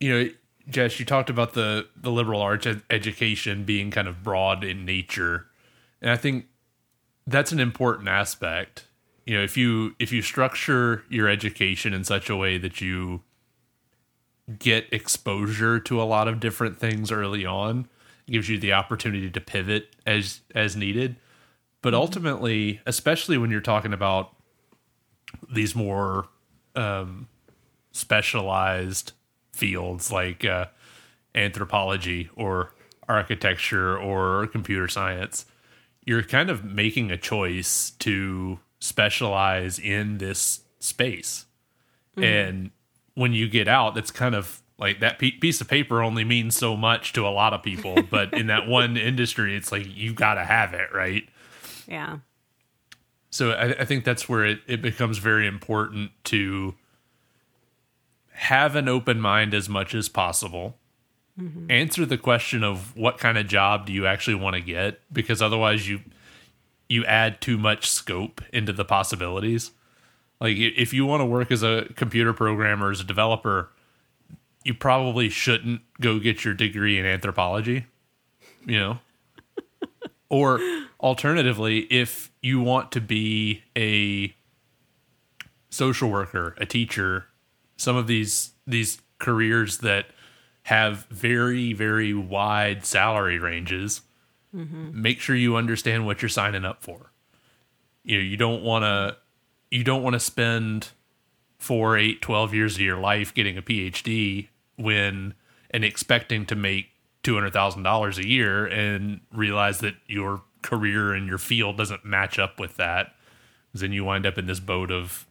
you 0.00 0.10
know, 0.10 0.30
Jess, 0.68 0.98
you 0.98 1.06
talked 1.06 1.30
about 1.30 1.54
the 1.54 1.86
the 1.96 2.10
liberal 2.10 2.40
arts 2.42 2.66
ed- 2.66 2.82
education 2.90 3.64
being 3.64 3.90
kind 3.90 4.08
of 4.08 4.22
broad 4.22 4.64
in 4.64 4.84
nature, 4.84 5.46
and 6.00 6.10
I 6.10 6.16
think 6.16 6.46
that's 7.26 7.52
an 7.52 7.60
important 7.60 8.08
aspect. 8.08 8.86
You 9.24 9.36
know 9.36 9.44
if 9.44 9.56
you 9.56 9.94
if 9.98 10.12
you 10.12 10.22
structure 10.22 11.04
your 11.08 11.28
education 11.28 11.92
in 11.92 12.04
such 12.04 12.30
a 12.30 12.36
way 12.36 12.58
that 12.58 12.80
you 12.80 13.22
get 14.58 14.86
exposure 14.92 15.80
to 15.80 16.00
a 16.00 16.04
lot 16.04 16.28
of 16.28 16.38
different 16.38 16.78
things 16.78 17.10
early 17.10 17.44
on 17.44 17.88
it 18.28 18.32
gives 18.32 18.48
you 18.48 18.58
the 18.58 18.72
opportunity 18.72 19.28
to 19.28 19.40
pivot 19.40 19.96
as 20.06 20.40
as 20.54 20.76
needed. 20.76 21.16
But 21.82 21.94
ultimately 21.94 22.80
especially 22.86 23.38
when 23.38 23.50
you're 23.50 23.60
talking 23.60 23.92
about 23.92 24.32
these 25.52 25.74
more 25.74 26.28
um, 26.76 27.28
specialized 27.90 29.12
fields 29.56 30.12
like 30.12 30.44
uh, 30.44 30.66
anthropology 31.34 32.30
or 32.36 32.72
architecture 33.08 33.96
or 33.96 34.46
computer 34.48 34.88
science 34.88 35.46
you're 36.06 36.22
kind 36.22 36.48
of 36.48 36.64
making 36.64 37.10
a 37.10 37.18
choice 37.18 37.90
to 37.98 38.60
specialize 38.78 39.78
in 39.78 40.18
this 40.18 40.60
space. 40.78 41.46
And 42.16 42.70
when 43.14 43.34
you 43.34 43.46
get 43.48 43.68
out, 43.68 43.94
that's 43.94 44.10
kind 44.10 44.34
of 44.34 44.62
like 44.78 45.00
that 45.00 45.18
piece 45.18 45.60
of 45.60 45.68
paper 45.68 46.00
only 46.00 46.24
means 46.24 46.56
so 46.56 46.76
much 46.76 47.12
to 47.14 47.26
a 47.26 47.28
lot 47.28 47.52
of 47.52 47.62
people, 47.62 48.02
but 48.10 48.32
in 48.32 48.46
that 48.46 48.66
one 48.66 48.96
industry, 48.96 49.54
it's 49.54 49.70
like 49.70 49.86
you 49.86 50.14
got 50.14 50.34
to 50.34 50.44
have 50.44 50.72
it, 50.72 50.88
right? 50.94 51.28
Yeah. 51.86 52.18
So 53.30 53.50
I, 53.50 53.80
I 53.80 53.84
think 53.84 54.04
that's 54.04 54.28
where 54.28 54.46
it, 54.46 54.60
it 54.66 54.80
becomes 54.80 55.18
very 55.18 55.46
important 55.46 56.12
to 56.24 56.74
have 58.36 58.76
an 58.76 58.88
open 58.88 59.20
mind 59.20 59.54
as 59.54 59.68
much 59.68 59.94
as 59.94 60.08
possible. 60.08 60.76
Mm-hmm. 61.40 61.70
Answer 61.70 62.06
the 62.06 62.18
question 62.18 62.62
of 62.62 62.96
what 62.96 63.18
kind 63.18 63.38
of 63.38 63.46
job 63.46 63.86
do 63.86 63.92
you 63.92 64.06
actually 64.06 64.36
want 64.36 64.54
to 64.56 64.62
get, 64.62 65.00
because 65.12 65.42
otherwise 65.42 65.88
you 65.88 66.00
you 66.88 67.04
add 67.04 67.40
too 67.40 67.58
much 67.58 67.90
scope 67.90 68.40
into 68.52 68.72
the 68.72 68.84
possibilities. 68.84 69.72
Like 70.40 70.56
if 70.56 70.92
you 70.92 71.04
want 71.06 71.20
to 71.20 71.24
work 71.24 71.50
as 71.50 71.62
a 71.62 71.86
computer 71.96 72.32
programmer, 72.32 72.90
as 72.90 73.00
a 73.00 73.04
developer, 73.04 73.70
you 74.64 74.74
probably 74.74 75.28
shouldn't 75.28 75.80
go 76.00 76.18
get 76.18 76.44
your 76.44 76.54
degree 76.54 76.98
in 76.98 77.06
anthropology, 77.06 77.86
you 78.64 78.78
know? 78.78 78.98
or 80.28 80.60
alternatively, 81.00 81.80
if 81.90 82.30
you 82.42 82.60
want 82.60 82.92
to 82.92 83.00
be 83.00 83.62
a 83.76 84.34
social 85.70 86.10
worker, 86.10 86.54
a 86.58 86.66
teacher, 86.66 87.26
some 87.76 87.96
of 87.96 88.06
these 88.06 88.52
these 88.66 89.00
careers 89.18 89.78
that 89.78 90.06
have 90.64 91.06
very 91.10 91.72
very 91.72 92.12
wide 92.12 92.84
salary 92.84 93.38
ranges, 93.38 94.02
mm-hmm. 94.54 95.00
make 95.00 95.20
sure 95.20 95.36
you 95.36 95.56
understand 95.56 96.06
what 96.06 96.22
you're 96.22 96.28
signing 96.28 96.64
up 96.64 96.82
for. 96.82 97.12
You 98.02 98.18
know, 98.18 98.24
you 98.24 98.36
don't 98.36 98.62
want 98.62 98.84
to 98.84 99.16
you 99.70 99.84
don't 99.84 100.02
want 100.02 100.14
to 100.14 100.20
spend 100.20 100.90
4, 101.58 101.96
8, 101.96 102.22
12 102.22 102.54
years 102.54 102.74
of 102.76 102.80
your 102.80 102.98
life 102.98 103.34
getting 103.34 103.58
a 103.58 103.62
PhD 103.62 104.48
when 104.76 105.34
and 105.70 105.84
expecting 105.84 106.46
to 106.46 106.54
make 106.54 106.90
$200,000 107.24 108.18
a 108.18 108.26
year 108.26 108.66
and 108.66 109.20
realize 109.32 109.78
that 109.80 109.94
your 110.06 110.42
career 110.62 111.12
and 111.12 111.26
your 111.26 111.38
field 111.38 111.76
doesn't 111.76 112.04
match 112.04 112.38
up 112.38 112.60
with 112.60 112.76
that 112.76 113.14
Then 113.72 113.92
you 113.92 114.04
wind 114.04 114.26
up 114.26 114.38
in 114.38 114.46
this 114.46 114.60
boat 114.60 114.90
of 114.90 115.26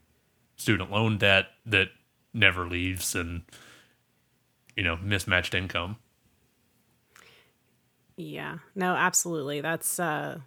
student 0.55 0.91
loan 0.91 1.17
debt 1.17 1.47
that 1.65 1.89
never 2.35 2.67
leaves 2.67 3.15
and 3.15 3.43
you 4.75 4.83
know, 4.83 4.97
mismatched 5.01 5.53
income. 5.55 5.97
Yeah. 8.17 8.59
No, 8.75 8.95
absolutely. 8.95 9.61
That's 9.61 9.99
uh 9.99 10.39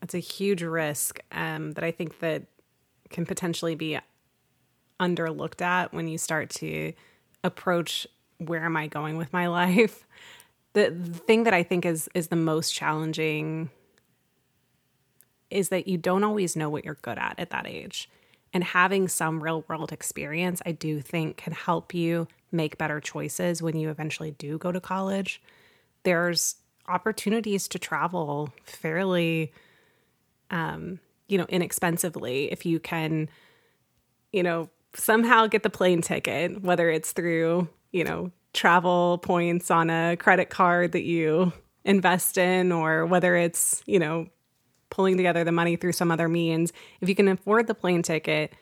that's 0.00 0.14
a 0.14 0.18
huge 0.18 0.62
risk 0.62 1.20
um 1.32 1.72
that 1.72 1.84
I 1.84 1.90
think 1.90 2.18
that 2.20 2.44
can 3.10 3.24
potentially 3.26 3.74
be 3.74 3.98
underlooked 5.00 5.62
at 5.62 5.92
when 5.92 6.08
you 6.08 6.18
start 6.18 6.50
to 6.50 6.92
approach 7.44 8.06
where 8.38 8.64
am 8.64 8.76
I 8.76 8.86
going 8.86 9.16
with 9.16 9.32
my 9.32 9.46
life. 9.60 10.06
The, 10.74 10.90
the 10.90 11.18
thing 11.18 11.44
that 11.44 11.54
I 11.54 11.62
think 11.62 11.84
is 11.84 12.08
is 12.14 12.28
the 12.28 12.36
most 12.36 12.74
challenging 12.74 13.70
is 15.50 15.70
that 15.70 15.88
you 15.88 15.96
don't 15.96 16.24
always 16.24 16.56
know 16.56 16.68
what 16.68 16.84
you're 16.84 16.98
good 17.00 17.18
at 17.18 17.34
at 17.38 17.50
that 17.50 17.66
age. 17.66 18.10
And 18.52 18.64
having 18.64 19.08
some 19.08 19.42
real 19.42 19.64
world 19.68 19.92
experience, 19.92 20.62
I 20.64 20.72
do 20.72 21.00
think 21.00 21.36
can 21.36 21.52
help 21.52 21.92
you 21.92 22.28
make 22.50 22.78
better 22.78 23.00
choices 23.00 23.62
when 23.62 23.76
you 23.76 23.90
eventually 23.90 24.30
do 24.30 24.58
go 24.58 24.72
to 24.72 24.80
college. 24.80 25.42
There's 26.02 26.56
opportunities 26.88 27.68
to 27.68 27.78
travel 27.78 28.52
fairly 28.64 29.52
um 30.50 30.98
you 31.28 31.36
know 31.36 31.44
inexpensively 31.50 32.50
if 32.50 32.64
you 32.64 32.80
can 32.80 33.28
you 34.32 34.42
know 34.42 34.70
somehow 34.94 35.46
get 35.46 35.62
the 35.62 35.70
plane 35.70 36.00
ticket 36.00 36.62
whether 36.62 36.88
it's 36.90 37.12
through 37.12 37.68
you 37.92 38.02
know 38.02 38.32
travel 38.54 39.18
points 39.18 39.70
on 39.70 39.90
a 39.90 40.16
credit 40.16 40.48
card 40.48 40.92
that 40.92 41.02
you 41.02 41.52
invest 41.84 42.38
in 42.38 42.72
or 42.72 43.04
whether 43.04 43.36
it's 43.36 43.82
you 43.86 43.98
know 43.98 44.26
pulling 44.90 45.16
together 45.16 45.44
the 45.44 45.52
money 45.52 45.76
through 45.76 45.92
some 45.92 46.10
other 46.10 46.28
means. 46.28 46.72
If 47.00 47.08
you 47.08 47.14
can 47.14 47.28
afford 47.28 47.66
the 47.66 47.74
plane 47.74 48.02
ticket 48.02 48.52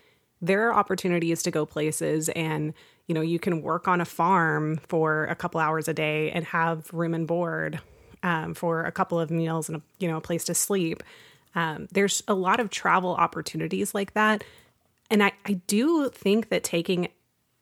there 0.41 0.69
are 0.69 0.75
opportunities 0.75 1.43
to 1.43 1.51
go 1.51 1.65
places 1.65 2.29
and 2.31 2.75
you 3.07 3.15
know 3.15 3.21
you 3.21 3.39
can 3.39 3.63
work 3.63 3.89
on 3.89 4.01
a 4.01 4.05
farm 4.05 4.79
for 4.89 5.25
a 5.25 5.35
couple 5.35 5.61
hours 5.61 5.89
a 5.89 5.95
day 5.95 6.31
and 6.31 6.45
have 6.45 6.93
room 6.93 7.15
and 7.15 7.27
board 7.27 7.81
um, 8.23 8.55
for 8.55 8.85
a 8.85 8.93
couple 8.93 9.19
of 9.19 9.31
meals 9.31 9.69
and 9.69 9.79
a, 9.79 9.83
you 9.99 10.09
know 10.09 10.17
a 10.17 10.21
place 10.21 10.45
to 10.45 10.55
sleep. 10.55 11.03
Um, 11.55 11.89
there's 11.93 12.23
a 12.29 12.35
lot 12.35 12.61
of 12.61 12.71
travel 12.71 13.15
opportunities 13.15 13.95
like 13.95 14.13
that. 14.13 14.45
And 15.11 15.23
I, 15.23 15.33
I 15.47 15.55
do 15.67 16.11
think 16.11 16.49
that 16.51 16.65
taking 16.65 17.09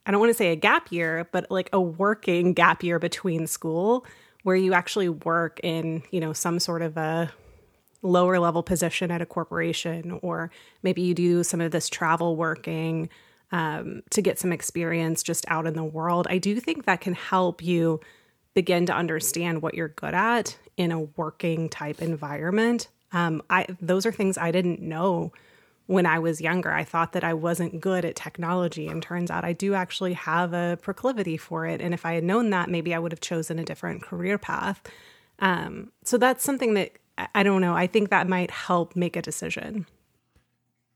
i 0.07 0.11
don't 0.11 0.21
want 0.21 0.31
to 0.31 0.37
say 0.37 0.53
a 0.53 0.57
gap 0.57 0.93
year 0.93 1.29
but 1.33 1.51
like 1.51 1.71
a 1.73 1.81
working 1.81 2.53
gap 2.53 2.83
year 2.83 2.99
between 2.99 3.47
school 3.47 4.05
where 4.43 4.57
you 4.57 4.75
actually 4.75 5.09
work 5.09 5.61
in 5.63 6.03
you 6.11 6.21
know 6.21 6.33
some 6.33 6.59
sort 6.59 6.83
of 6.83 6.97
a 6.97 7.31
lower 8.05 8.39
level 8.39 8.63
position 8.63 9.11
at 9.11 9.21
a 9.23 9.27
corporation, 9.27 10.21
or 10.23 10.51
maybe 10.83 11.03
you 11.03 11.15
do 11.15 11.43
some 11.43 11.61
of 11.61 11.73
this 11.73 11.89
travel 11.89 12.37
working 12.37 13.09
um, 13.51 14.03
to 14.11 14.23
get 14.23 14.39
some 14.39 14.53
experience 14.53 15.23
just 15.23 15.45
out 15.49 15.67
in 15.67 15.75
the 15.75 15.85
world. 15.85 16.27
I 16.31 16.39
do 16.39 16.61
think 16.61 16.85
that 16.85 17.01
can 17.01 17.15
help 17.15 17.63
you 17.63 18.01
begin 18.53 18.87
to 18.87 18.93
understand 18.93 19.63
what 19.63 19.75
you're 19.75 19.89
good 19.89 20.15
at 20.15 20.57
in 20.77 20.93
a 20.93 21.01
working 21.01 21.69
type 21.69 22.01
environment. 22.03 22.89
Um, 23.13 23.43
I 23.49 23.67
those 23.81 24.07
are 24.07 24.13
things 24.13 24.37
I 24.37 24.51
didn't 24.51 24.81
know 24.81 25.33
when 25.87 26.07
I 26.07 26.19
was 26.19 26.41
younger. 26.41 26.73
I 26.73 26.85
thought 26.85 27.13
that 27.13 27.25
I 27.25 27.35
wasn't 27.35 27.81
good 27.81 28.05
at 28.05 28.17
technology, 28.17 28.89
and 28.89 29.03
turns 29.03 29.31
out 29.31 29.45
I 29.45 29.53
do 29.53 29.75
actually 29.75 30.15
have 30.15 30.53
a 30.53 30.79
proclivity 30.83 31.37
for 31.37 31.67
it. 31.67 31.81
And 31.81 31.95
if 31.95 32.05
I 32.05 32.15
had 32.15 32.25
known 32.25 32.51
that, 32.51 32.69
maybe 32.69 32.95
I 32.95 32.99
would 32.99 33.13
have 33.13 33.21
chosen 33.21 33.59
a 33.59 33.65
different 33.65 34.03
career 34.03 34.39
path. 34.39 34.83
Um, 35.39 35.93
so 36.05 36.19
that's 36.19 36.45
something 36.45 36.75
that 36.75 36.93
I- 37.17 37.43
don't 37.43 37.61
know. 37.61 37.75
I 37.75 37.87
think 37.87 38.11
that 38.11 38.29
might 38.29 38.51
help 38.51 38.97
make 38.97 39.17
a 39.17 39.23
decision. 39.23 39.87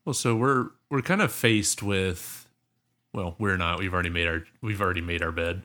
Well, 0.05 0.13
so 0.13 0.35
we're 0.35 0.69
we're 0.89 1.01
kind 1.01 1.21
of 1.21 1.31
faced 1.31 1.83
with 1.83 2.47
well, 3.13 3.35
we're 3.39 3.57
not. 3.57 3.79
We've 3.79 3.93
already 3.93 4.09
made 4.09 4.27
our 4.27 4.43
we've 4.61 4.81
already 4.81 5.01
made 5.01 5.21
our 5.21 5.31
bed. 5.31 5.63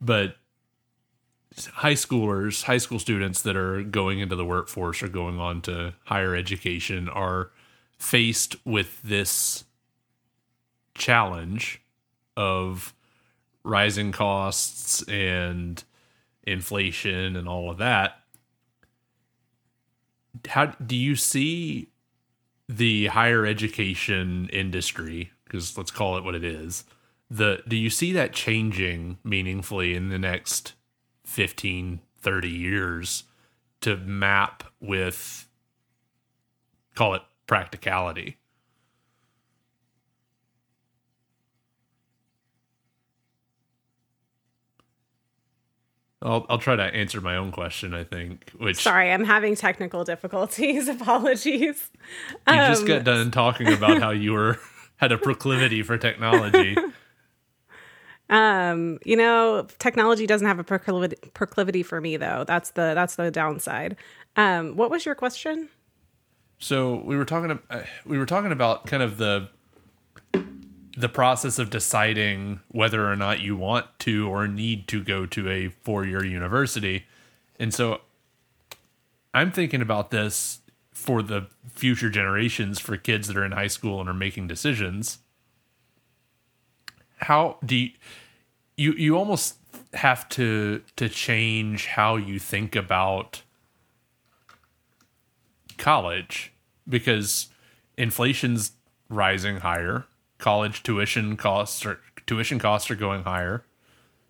But 0.00 0.36
high 1.72 1.94
schoolers, 1.94 2.64
high 2.64 2.78
school 2.78 2.98
students 2.98 3.42
that 3.42 3.56
are 3.56 3.82
going 3.82 4.18
into 4.20 4.36
the 4.36 4.44
workforce 4.44 5.02
or 5.02 5.08
going 5.08 5.38
on 5.38 5.62
to 5.62 5.94
higher 6.04 6.34
education 6.34 7.08
are 7.08 7.50
faced 7.98 8.56
with 8.66 9.00
this 9.02 9.64
challenge 10.94 11.80
of 12.36 12.94
rising 13.64 14.12
costs 14.12 15.02
and 15.08 15.82
inflation 16.44 17.36
and 17.36 17.48
all 17.48 17.70
of 17.70 17.78
that. 17.78 18.20
How 20.48 20.66
do 20.66 20.96
you 20.96 21.16
see 21.16 21.88
the 22.68 23.06
higher 23.06 23.46
education 23.46 24.48
industry 24.52 25.30
because 25.44 25.76
let's 25.78 25.90
call 25.90 26.16
it 26.16 26.24
what 26.24 26.34
it 26.34 26.44
is 26.44 26.84
the 27.30 27.62
do 27.66 27.76
you 27.76 27.90
see 27.90 28.12
that 28.12 28.32
changing 28.32 29.18
meaningfully 29.24 29.94
in 29.94 30.08
the 30.08 30.18
next 30.18 30.74
15 31.24 32.00
30 32.20 32.48
years 32.48 33.24
to 33.80 33.96
map 33.96 34.64
with 34.80 35.48
call 36.94 37.14
it 37.14 37.22
practicality 37.46 38.36
I'll, 46.26 46.44
I'll 46.50 46.58
try 46.58 46.76
to 46.76 46.82
answer 46.82 47.20
my 47.20 47.36
own 47.36 47.52
question 47.52 47.94
i 47.94 48.04
think 48.04 48.50
which 48.58 48.82
Sorry, 48.82 49.10
I'm 49.12 49.24
having 49.24 49.54
technical 49.54 50.04
difficulties. 50.04 50.88
Apologies. 50.98 51.90
you 52.48 52.54
just 52.54 52.82
Um, 52.82 52.88
got 52.88 53.04
done 53.04 53.30
talking 53.30 53.72
about 53.72 54.00
how 54.00 54.10
you 54.10 54.32
were 54.32 54.58
had 54.96 55.12
a 55.12 55.18
proclivity 55.18 55.82
for 55.82 55.96
technology 55.96 56.76
Um, 58.28 58.98
you 59.04 59.16
know, 59.16 59.68
technology 59.78 60.26
doesn't 60.26 60.48
have 60.48 60.58
a 60.58 60.64
proclivity, 60.64 61.16
proclivity 61.32 61.84
for 61.84 62.00
me 62.00 62.16
though. 62.16 62.42
That's 62.44 62.70
the 62.70 62.92
that's 62.92 63.14
the 63.14 63.30
downside. 63.30 63.96
Um, 64.34 64.76
what 64.76 64.90
was 64.90 65.06
your 65.06 65.14
question? 65.14 65.68
So 66.58 67.02
we 67.04 67.16
were 67.16 67.24
talking 67.24 67.56
uh, 67.70 67.82
we 68.04 68.18
were 68.18 68.26
talking 68.26 68.50
about 68.50 68.86
kind 68.86 69.02
of 69.02 69.16
the 69.18 69.48
the 70.96 71.08
process 71.08 71.58
of 71.58 71.68
deciding 71.68 72.60
whether 72.68 73.10
or 73.10 73.16
not 73.16 73.40
you 73.40 73.56
want 73.56 73.86
to 73.98 74.28
or 74.28 74.48
need 74.48 74.88
to 74.88 75.04
go 75.04 75.26
to 75.26 75.50
a 75.50 75.68
four-year 75.68 76.24
university. 76.24 77.04
And 77.60 77.72
so 77.74 78.00
I'm 79.34 79.52
thinking 79.52 79.82
about 79.82 80.10
this 80.10 80.60
for 80.92 81.22
the 81.22 81.48
future 81.68 82.08
generations 82.08 82.80
for 82.80 82.96
kids 82.96 83.28
that 83.28 83.36
are 83.36 83.44
in 83.44 83.52
high 83.52 83.66
school 83.66 84.00
and 84.00 84.08
are 84.08 84.14
making 84.14 84.48
decisions. 84.48 85.18
How 87.18 87.58
do 87.64 87.76
you 87.76 87.90
you, 88.78 88.92
you 88.92 89.16
almost 89.16 89.56
have 89.94 90.28
to 90.30 90.82
to 90.96 91.08
change 91.08 91.86
how 91.86 92.16
you 92.16 92.38
think 92.38 92.76
about 92.76 93.42
college 95.78 96.52
because 96.88 97.48
inflation's 97.96 98.72
rising 99.08 99.58
higher 99.58 100.04
college 100.38 100.82
tuition 100.82 101.36
costs 101.36 101.84
are 101.84 102.00
tuition 102.26 102.58
costs 102.58 102.90
are 102.90 102.96
going 102.96 103.22
higher. 103.22 103.64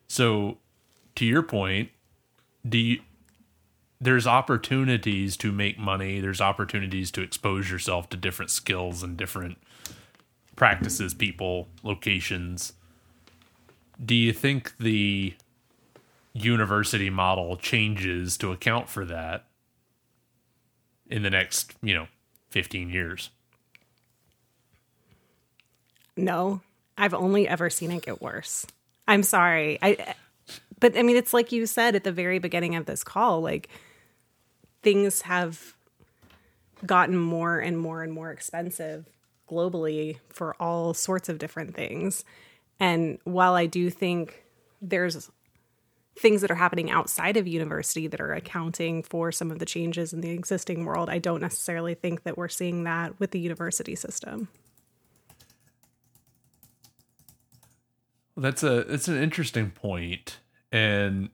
So 0.08 0.58
to 1.16 1.24
your 1.24 1.42
point 1.42 1.90
do 2.68 2.78
you 2.78 3.00
there's 4.00 4.26
opportunities 4.26 5.36
to 5.38 5.50
make 5.52 5.78
money. 5.78 6.20
There's 6.20 6.40
opportunities 6.40 7.10
to 7.12 7.22
expose 7.22 7.70
yourself 7.70 8.08
to 8.10 8.16
different 8.16 8.50
skills 8.50 9.02
and 9.02 9.16
different 9.16 9.58
practices 10.54 11.14
people 11.14 11.68
locations. 11.82 12.74
Do 14.02 14.14
you 14.14 14.32
think 14.32 14.76
the 14.78 15.34
university 16.34 17.08
model 17.08 17.56
changes 17.56 18.36
to 18.38 18.52
account 18.52 18.88
for 18.88 19.06
that 19.06 19.46
in 21.06 21.22
the 21.22 21.30
next, 21.30 21.72
you 21.82 21.94
know, 21.94 22.08
15 22.50 22.90
years? 22.90 23.30
No, 26.16 26.60
I've 26.96 27.14
only 27.14 27.46
ever 27.46 27.70
seen 27.70 27.92
it 27.92 28.02
get 28.02 28.22
worse. 28.22 28.66
I'm 29.06 29.22
sorry. 29.22 29.78
I 29.82 30.14
but 30.80 30.96
I 30.96 31.02
mean 31.02 31.16
it's 31.16 31.34
like 31.34 31.52
you 31.52 31.66
said 31.66 31.94
at 31.94 32.04
the 32.04 32.12
very 32.12 32.38
beginning 32.38 32.76
of 32.76 32.86
this 32.86 33.04
call 33.04 33.40
like 33.40 33.68
things 34.82 35.22
have 35.22 35.74
gotten 36.84 37.16
more 37.16 37.58
and 37.58 37.78
more 37.78 38.02
and 38.02 38.12
more 38.12 38.30
expensive 38.30 39.06
globally 39.48 40.18
for 40.28 40.54
all 40.60 40.94
sorts 40.94 41.28
of 41.28 41.38
different 41.38 41.74
things. 41.74 42.24
And 42.78 43.18
while 43.24 43.54
I 43.54 43.66
do 43.66 43.90
think 43.90 44.44
there's 44.82 45.30
things 46.18 46.40
that 46.40 46.50
are 46.50 46.56
happening 46.56 46.90
outside 46.90 47.36
of 47.36 47.46
university 47.46 48.06
that 48.06 48.20
are 48.20 48.32
accounting 48.32 49.02
for 49.02 49.30
some 49.32 49.50
of 49.50 49.58
the 49.58 49.66
changes 49.66 50.12
in 50.12 50.20
the 50.20 50.30
existing 50.30 50.84
world, 50.84 51.08
I 51.08 51.18
don't 51.18 51.40
necessarily 51.40 51.94
think 51.94 52.22
that 52.24 52.36
we're 52.36 52.48
seeing 52.48 52.84
that 52.84 53.18
with 53.20 53.30
the 53.30 53.40
university 53.40 53.94
system. 53.94 54.48
That's 58.36 58.62
a 58.62 58.84
that's 58.84 59.08
an 59.08 59.22
interesting 59.22 59.70
point. 59.70 60.38
And 60.70 61.30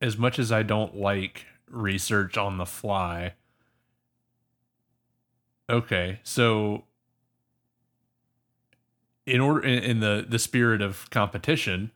as 0.00 0.16
much 0.16 0.38
as 0.38 0.52
I 0.52 0.62
don't 0.62 0.96
like 0.96 1.46
research 1.68 2.36
on 2.36 2.58
the 2.58 2.66
fly, 2.66 3.34
okay, 5.68 6.20
so 6.22 6.84
in 9.26 9.40
order 9.40 9.66
in, 9.66 10.00
the 10.00 10.24
the 10.28 10.38
spirit 10.38 10.82
of 10.82 11.08
competition, 11.10 11.90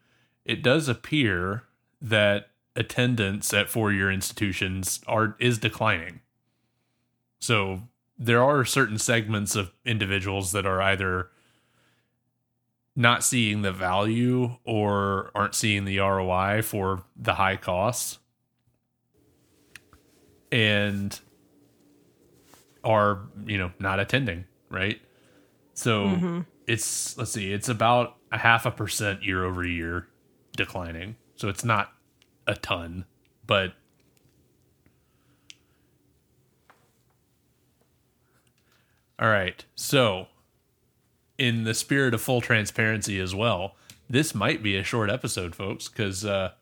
it 0.44 0.62
does 0.62 0.88
appear 0.88 1.64
that 2.00 2.50
attendance 2.74 3.52
at 3.52 3.68
four 3.68 3.92
year 3.92 4.10
institutions 4.10 5.00
are 5.06 5.36
is 5.38 5.58
declining. 5.58 6.20
So 7.38 7.82
there 8.18 8.42
are 8.42 8.64
certain 8.64 8.98
segments 8.98 9.54
of 9.54 9.72
individuals 9.84 10.52
that 10.52 10.66
are 10.66 10.82
either 10.82 11.30
not 12.98 13.22
seeing 13.22 13.62
the 13.62 13.70
value 13.70 14.56
or 14.64 15.30
aren't 15.32 15.54
seeing 15.54 15.84
the 15.84 15.98
ROI 15.98 16.62
for 16.62 17.04
the 17.16 17.34
high 17.34 17.54
costs 17.54 18.18
and 20.50 21.20
are, 22.82 23.20
you 23.46 23.56
know, 23.56 23.70
not 23.78 24.00
attending, 24.00 24.46
right? 24.68 25.00
So 25.74 26.06
mm-hmm. 26.06 26.40
it's 26.66 27.16
let's 27.16 27.30
see, 27.30 27.52
it's 27.52 27.68
about 27.68 28.16
a 28.32 28.38
half 28.38 28.66
a 28.66 28.72
percent 28.72 29.22
year 29.22 29.44
over 29.44 29.64
year 29.64 30.08
declining. 30.56 31.14
So 31.36 31.48
it's 31.48 31.64
not 31.64 31.92
a 32.48 32.56
ton, 32.56 33.04
but 33.46 33.74
All 39.20 39.28
right. 39.28 39.64
So, 39.74 40.28
in 41.38 41.64
the 41.64 41.72
spirit 41.72 42.12
of 42.14 42.20
full 42.20 42.40
transparency 42.40 43.18
as 43.20 43.34
well, 43.34 43.76
this 44.10 44.34
might 44.34 44.62
be 44.62 44.76
a 44.76 44.82
short 44.82 45.08
episode, 45.10 45.54
folks, 45.54 45.88
because 45.88 46.24
uh, 46.24 46.52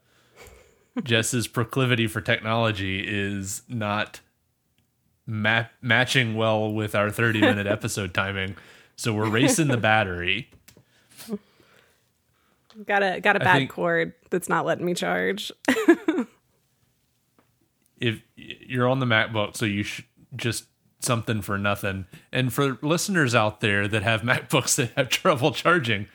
Jess's 1.03 1.49
proclivity 1.49 2.07
for 2.07 2.21
technology 2.21 3.05
is 3.07 3.63
not 3.69 4.21
ma- 5.27 5.67
matching 5.81 6.37
well 6.37 6.73
with 6.73 6.95
our 6.95 7.11
30 7.11 7.41
minute 7.41 7.67
episode 7.69 8.13
timing. 8.13 8.57
So, 8.97 9.13
we're 9.13 9.29
racing 9.29 9.69
the 9.69 9.77
battery. 9.77 10.51
Got 12.85 13.03
a 13.03 13.21
got 13.21 13.37
a 13.37 13.41
bad 13.41 13.57
think, 13.57 13.71
cord 13.71 14.13
that's 14.29 14.51
not 14.51 14.67
letting 14.67 14.85
me 14.85 14.93
charge. 14.93 15.51
if 17.99 18.23
you're 18.37 18.87
on 18.89 19.01
the 19.01 19.07
MacBook, 19.07 19.57
so 19.57 19.65
you 19.65 19.83
should 19.83 20.05
just 20.35 20.67
something 21.01 21.43
for 21.43 21.59
nothing. 21.59 22.07
And 22.33 22.53
for 22.53 22.79
listeners 22.83 23.35
out 23.35 23.61
there 23.61 23.89
that 23.89 24.03
have 24.03 24.21
MacBooks 24.23 24.77
that 24.77 24.91
have 24.97 25.09
trouble 25.09 25.53
charging, 25.53 26.09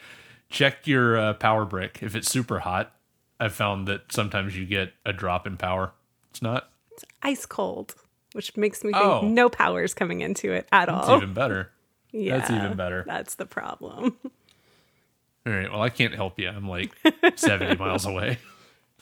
check 0.49 0.87
your 0.87 1.17
uh, 1.17 1.33
power 1.33 1.65
brick. 1.65 1.99
If 2.01 2.15
it's 2.15 2.29
super 2.29 2.59
hot, 2.59 2.93
I've 3.39 3.53
found 3.53 3.87
that 3.87 4.11
sometimes 4.11 4.55
you 4.57 4.65
get 4.65 4.93
a 5.05 5.13
drop 5.13 5.47
in 5.47 5.57
power. 5.57 5.93
It's 6.29 6.41
not. 6.41 6.69
It's 6.91 7.05
ice 7.23 7.45
cold, 7.45 7.95
which 8.33 8.55
makes 8.55 8.83
me 8.83 8.93
think 8.93 9.03
oh. 9.03 9.21
no 9.21 9.49
power 9.49 9.83
is 9.83 9.93
coming 9.93 10.21
into 10.21 10.51
it 10.51 10.67
at 10.71 10.89
all. 10.89 11.05
That's 11.07 11.23
even 11.23 11.33
better. 11.33 11.71
Yeah, 12.13 12.39
that's 12.39 12.51
even 12.51 12.75
better. 12.75 13.05
That's 13.07 13.35
the 13.35 13.45
problem. 13.45 14.17
All 15.47 15.53
right. 15.53 15.71
Well, 15.71 15.81
I 15.81 15.89
can't 15.89 16.13
help 16.13 16.37
you. 16.39 16.49
I'm 16.49 16.67
like 16.67 16.91
70 17.35 17.77
miles 17.77 18.05
away. 18.05 18.37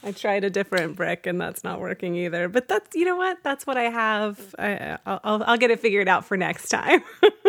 I 0.02 0.12
tried 0.12 0.44
a 0.44 0.50
different 0.50 0.96
brick 0.96 1.26
and 1.26 1.40
that's 1.40 1.62
not 1.62 1.80
working 1.80 2.14
either. 2.14 2.48
But 2.48 2.68
that's 2.68 2.94
you 2.94 3.04
know 3.04 3.16
what? 3.16 3.38
That's 3.42 3.66
what 3.66 3.76
I 3.76 3.84
have. 3.84 4.54
I, 4.58 4.98
will 5.06 5.44
I'll 5.46 5.56
get 5.56 5.70
it 5.70 5.80
figured 5.80 6.08
out 6.08 6.24
for 6.24 6.36
next 6.36 6.68
time. 6.68 7.02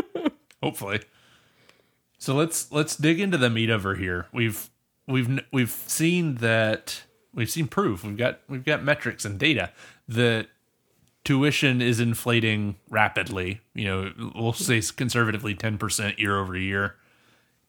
Hopefully. 0.64 1.02
So 2.18 2.36
let's 2.36 2.72
let's 2.72 2.96
dig 2.96 3.20
into 3.20 3.38
the 3.38 3.50
meat 3.50 3.70
over 3.70 3.96
here. 3.96 4.28
We've 4.32 4.70
we've 5.08 5.40
we've 5.52 5.72
seen 5.72 6.36
that 6.36 7.04
we've 7.34 7.50
seen 7.50 7.68
proof. 7.68 8.04
We've 8.04 8.18
got 8.18 8.40
we've 8.48 8.66
got 8.66 8.84
metrics 8.84 9.26
and 9.26 9.40
data 9.40 9.72
that 10.08 10.48
tuition 11.24 11.82
is 11.82 12.00
inflating 12.00 12.76
rapidly. 12.90 13.62
You 13.74 13.86
know, 13.86 14.32
we'll 14.36 14.54
say 14.54 14.82
conservatively 14.82 15.56
10% 15.56 16.18
year 16.18 16.38
over 16.38 16.58
year 16.58 16.96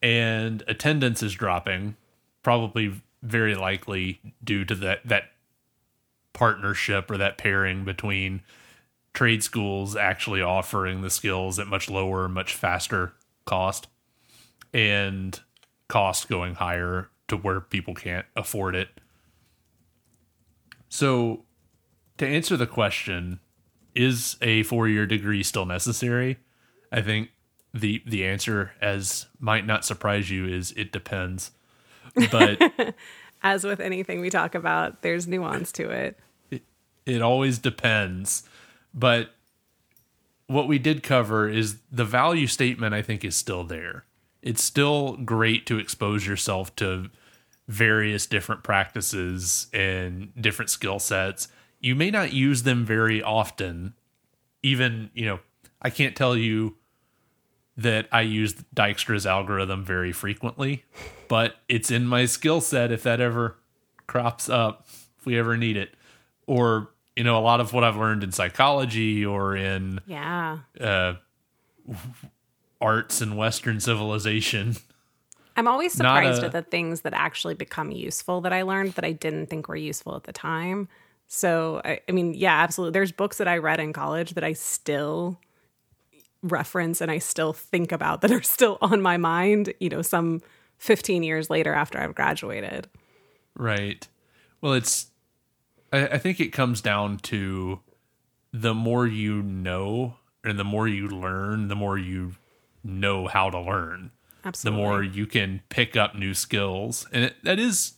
and 0.02 0.64
attendance 0.66 1.22
is 1.22 1.34
dropping, 1.34 1.96
probably 2.42 3.00
very 3.22 3.54
likely 3.54 4.20
due 4.42 4.64
to 4.64 4.74
that 4.74 5.00
that 5.06 5.24
partnership 6.32 7.10
or 7.10 7.16
that 7.18 7.38
pairing 7.38 7.84
between 7.84 8.42
trade 9.12 9.42
schools 9.42 9.94
actually 9.94 10.40
offering 10.40 11.02
the 11.02 11.10
skills 11.10 11.58
at 11.58 11.66
much 11.66 11.90
lower, 11.90 12.28
much 12.28 12.54
faster 12.54 13.12
cost, 13.44 13.88
and 14.72 15.40
cost 15.88 16.28
going 16.28 16.54
higher 16.54 17.10
to 17.28 17.36
where 17.36 17.60
people 17.60 17.94
can't 17.94 18.26
afford 18.34 18.74
it. 18.74 18.88
So, 20.88 21.44
to 22.18 22.26
answer 22.26 22.56
the 22.56 22.66
question, 22.66 23.40
is 23.94 24.36
a 24.40 24.62
four 24.64 24.88
year 24.88 25.06
degree 25.06 25.42
still 25.42 25.66
necessary? 25.66 26.38
I 26.90 27.02
think 27.02 27.30
the 27.74 28.02
the 28.06 28.26
answer 28.26 28.72
as 28.80 29.26
might 29.38 29.66
not 29.66 29.84
surprise 29.84 30.30
you 30.30 30.46
is 30.46 30.72
it 30.72 30.92
depends 30.92 31.52
but 32.30 32.94
as 33.42 33.64
with 33.64 33.80
anything 33.80 34.20
we 34.20 34.30
talk 34.30 34.54
about 34.54 35.02
there's 35.02 35.26
nuance 35.26 35.72
to 35.72 35.90
it. 35.90 36.18
it 36.50 36.62
it 37.06 37.22
always 37.22 37.58
depends. 37.58 38.44
But 38.94 39.30
what 40.46 40.68
we 40.68 40.78
did 40.78 41.02
cover 41.02 41.48
is 41.48 41.78
the 41.90 42.04
value 42.04 42.46
statement 42.46 42.94
i 42.94 43.02
think 43.02 43.24
is 43.24 43.36
still 43.36 43.64
there. 43.64 44.04
It's 44.42 44.62
still 44.62 45.16
great 45.16 45.66
to 45.66 45.78
expose 45.78 46.26
yourself 46.26 46.74
to 46.76 47.10
various 47.68 48.26
different 48.26 48.62
practices 48.62 49.68
and 49.72 50.32
different 50.40 50.68
skill 50.70 50.98
sets. 50.98 51.48
You 51.80 51.94
may 51.94 52.10
not 52.10 52.32
use 52.32 52.64
them 52.64 52.84
very 52.84 53.22
often. 53.22 53.94
Even 54.62 55.10
you 55.14 55.26
know 55.26 55.40
i 55.80 55.90
can't 55.90 56.14
tell 56.14 56.36
you 56.36 56.76
that 57.76 58.06
I 58.12 58.20
use 58.22 58.54
Dijkstra's 58.74 59.26
algorithm 59.26 59.84
very 59.84 60.12
frequently, 60.12 60.84
but 61.28 61.56
it's 61.68 61.90
in 61.90 62.06
my 62.06 62.26
skill 62.26 62.60
set 62.60 62.92
if 62.92 63.02
that 63.04 63.20
ever 63.20 63.56
crops 64.06 64.48
up, 64.48 64.86
if 65.18 65.24
we 65.26 65.38
ever 65.38 65.56
need 65.56 65.76
it. 65.76 65.94
Or 66.46 66.90
you 67.16 67.24
know 67.24 67.38
a 67.38 67.40
lot 67.40 67.60
of 67.60 67.72
what 67.72 67.84
I've 67.84 67.96
learned 67.96 68.24
in 68.24 68.32
psychology 68.32 69.24
or 69.24 69.56
in 69.56 70.00
Yeah. 70.06 70.58
uh, 70.80 71.14
arts 72.80 73.20
and 73.20 73.36
Western 73.36 73.80
civilization. 73.80 74.76
I'm 75.56 75.68
always 75.68 75.92
surprised 75.92 76.42
a- 76.42 76.46
at 76.46 76.52
the 76.52 76.62
things 76.62 77.02
that 77.02 77.12
actually 77.14 77.54
become 77.54 77.90
useful 77.90 78.40
that 78.42 78.52
I 78.52 78.62
learned 78.62 78.92
that 78.94 79.04
I 79.04 79.12
didn't 79.12 79.48
think 79.48 79.68
were 79.68 79.76
useful 79.76 80.16
at 80.16 80.24
the 80.24 80.32
time. 80.32 80.88
So, 81.28 81.80
I, 81.84 82.00
I 82.08 82.12
mean, 82.12 82.34
yeah, 82.34 82.62
absolutely. 82.62 82.92
There's 82.92 83.12
books 83.12 83.38
that 83.38 83.48
I 83.48 83.58
read 83.58 83.78
in 83.80 83.92
college 83.92 84.32
that 84.34 84.44
I 84.44 84.52
still 84.54 85.38
reference 86.42 87.00
and 87.00 87.10
I 87.10 87.18
still 87.18 87.52
think 87.52 87.92
about 87.92 88.20
that 88.20 88.30
are 88.30 88.42
still 88.42 88.78
on 88.80 89.00
my 89.00 89.16
mind, 89.16 89.72
you 89.80 89.88
know, 89.88 90.02
some 90.02 90.40
15 90.78 91.22
years 91.22 91.48
later 91.48 91.72
after 91.72 91.98
I've 92.00 92.14
graduated. 92.14 92.88
Right. 93.56 94.06
Well, 94.60 94.72
it's. 94.74 95.06
I, 95.92 96.08
I 96.08 96.18
think 96.18 96.40
it 96.40 96.48
comes 96.48 96.80
down 96.80 97.18
to 97.18 97.80
the 98.52 98.74
more 98.74 99.06
you 99.06 99.42
know, 99.42 100.16
and 100.44 100.58
the 100.58 100.64
more 100.64 100.88
you 100.88 101.08
learn, 101.08 101.68
the 101.68 101.76
more 101.76 101.98
you 101.98 102.34
know 102.82 103.26
how 103.26 103.50
to 103.50 103.60
learn. 103.60 104.10
Absolutely. 104.44 104.76
The 104.76 104.84
more 104.84 105.02
you 105.02 105.26
can 105.26 105.62
pick 105.68 105.96
up 105.96 106.14
new 106.14 106.34
skills, 106.34 107.06
and 107.12 107.24
it, 107.24 107.36
that 107.44 107.58
is 107.58 107.94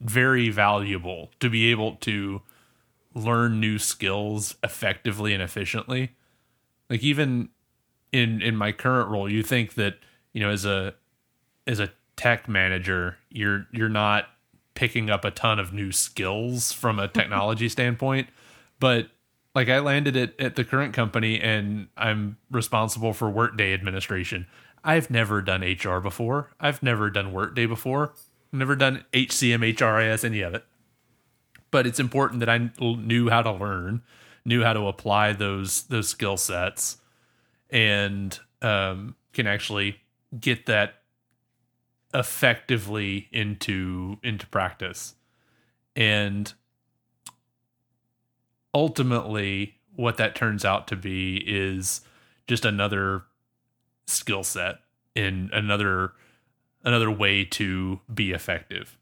very 0.00 0.50
valuable 0.50 1.30
to 1.40 1.48
be 1.48 1.70
able 1.70 1.94
to 1.96 2.42
learn 3.14 3.60
new 3.60 3.78
skills 3.78 4.56
effectively 4.62 5.32
and 5.32 5.42
efficiently. 5.42 6.10
Like 6.90 7.02
even 7.02 7.50
in 8.12 8.42
in 8.42 8.56
my 8.56 8.72
current 8.72 9.08
role, 9.08 9.30
you 9.30 9.42
think 9.42 9.74
that 9.74 9.98
you 10.32 10.40
know 10.40 10.50
as 10.50 10.64
a 10.64 10.94
as 11.66 11.80
a 11.80 11.90
tech 12.16 12.48
manager, 12.48 13.16
you're 13.30 13.66
you're 13.72 13.88
not 13.88 14.28
picking 14.74 15.10
up 15.10 15.24
a 15.24 15.30
ton 15.30 15.58
of 15.58 15.72
new 15.72 15.92
skills 15.92 16.72
from 16.72 16.98
a 16.98 17.08
technology 17.08 17.68
standpoint, 17.68 18.28
but 18.78 19.08
like 19.54 19.68
I 19.68 19.80
landed 19.80 20.16
it 20.16 20.38
at 20.40 20.56
the 20.56 20.64
current 20.64 20.94
company 20.94 21.40
and 21.40 21.88
I'm 21.96 22.38
responsible 22.50 23.12
for 23.12 23.28
workday 23.28 23.74
administration. 23.74 24.46
I've 24.84 25.10
never 25.10 25.42
done 25.42 25.62
HR 25.62 26.00
before. 26.00 26.50
I've 26.58 26.82
never 26.82 27.10
done 27.10 27.32
workday 27.32 27.66
before. 27.66 28.14
Never 28.50 28.76
done 28.76 29.04
HCM, 29.12 29.74
HRIS, 29.74 30.24
any 30.24 30.40
of 30.40 30.54
it. 30.54 30.64
But 31.70 31.86
it's 31.86 32.00
important 32.00 32.40
that 32.40 32.48
I 32.48 32.70
knew 32.80 33.30
how 33.30 33.42
to 33.42 33.52
learn, 33.52 34.02
knew 34.44 34.62
how 34.62 34.72
to 34.72 34.86
apply 34.86 35.32
those 35.32 35.84
those 35.84 36.08
skill 36.08 36.36
sets, 36.36 36.98
and 37.72 38.38
um, 38.60 39.16
can 39.32 39.48
actually 39.48 39.96
get 40.38 40.66
that 40.66 41.02
effectively 42.14 43.28
into 43.32 44.18
into 44.22 44.46
practice. 44.46 45.14
And 45.96 46.52
ultimately 48.74 49.74
what 49.94 50.18
that 50.18 50.34
turns 50.34 50.64
out 50.64 50.86
to 50.88 50.96
be 50.96 51.42
is 51.46 52.02
just 52.46 52.64
another 52.64 53.24
skill 54.06 54.44
set 54.44 54.76
in 55.14 55.50
another 55.52 56.12
another 56.84 57.10
way 57.10 57.44
to 57.44 58.00
be 58.12 58.32
effective. 58.32 58.98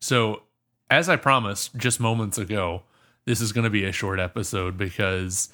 So 0.00 0.42
as 0.90 1.08
i 1.08 1.16
promised 1.16 1.76
just 1.76 2.00
moments 2.00 2.38
ago 2.38 2.82
this 3.26 3.42
is 3.42 3.52
going 3.52 3.64
to 3.64 3.70
be 3.70 3.84
a 3.84 3.92
short 3.92 4.18
episode 4.18 4.78
because 4.78 5.50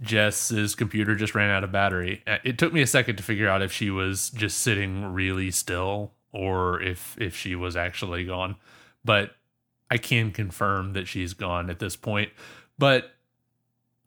Jess's 0.00 0.74
computer 0.74 1.14
just 1.14 1.34
ran 1.34 1.50
out 1.50 1.64
of 1.64 1.72
battery. 1.72 2.22
Uh, 2.26 2.38
It 2.44 2.58
took 2.58 2.72
me 2.72 2.82
a 2.82 2.86
second 2.86 3.16
to 3.16 3.22
figure 3.22 3.48
out 3.48 3.62
if 3.62 3.72
she 3.72 3.90
was 3.90 4.30
just 4.30 4.58
sitting 4.58 5.12
really 5.12 5.50
still 5.50 6.12
or 6.32 6.80
if 6.82 7.16
if 7.20 7.36
she 7.36 7.54
was 7.54 7.76
actually 7.76 8.24
gone. 8.24 8.56
But 9.04 9.36
I 9.90 9.98
can 9.98 10.30
confirm 10.30 10.92
that 10.92 11.08
she's 11.08 11.32
gone 11.34 11.70
at 11.70 11.78
this 11.78 11.96
point. 11.96 12.30
But 12.78 13.12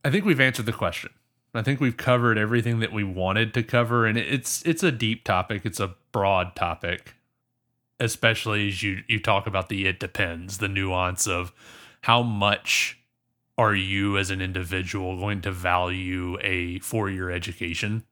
I 0.05 0.11
think 0.11 0.25
we've 0.25 0.39
answered 0.39 0.65
the 0.65 0.73
question. 0.73 1.11
I 1.53 1.61
think 1.61 1.81
we've 1.81 1.97
covered 1.97 2.37
everything 2.37 2.79
that 2.79 2.93
we 2.93 3.03
wanted 3.03 3.53
to 3.55 3.63
cover 3.63 4.05
and 4.05 4.17
it's 4.17 4.65
it's 4.65 4.83
a 4.83 4.91
deep 4.91 5.25
topic, 5.25 5.65
it's 5.65 5.79
a 5.79 5.95
broad 6.11 6.55
topic. 6.55 7.15
Especially 7.99 8.67
as 8.69 8.81
you 8.81 9.03
you 9.07 9.19
talk 9.19 9.45
about 9.45 9.67
the 9.69 9.85
it 9.87 9.99
depends, 9.99 10.59
the 10.59 10.69
nuance 10.69 11.27
of 11.27 11.51
how 12.03 12.23
much 12.23 13.00
are 13.61 13.75
you 13.75 14.17
as 14.17 14.31
an 14.31 14.41
individual 14.41 15.19
going 15.19 15.41
to 15.41 15.51
value 15.51 16.35
a 16.41 16.79
four 16.79 17.09
year 17.09 17.29
education? 17.29 18.03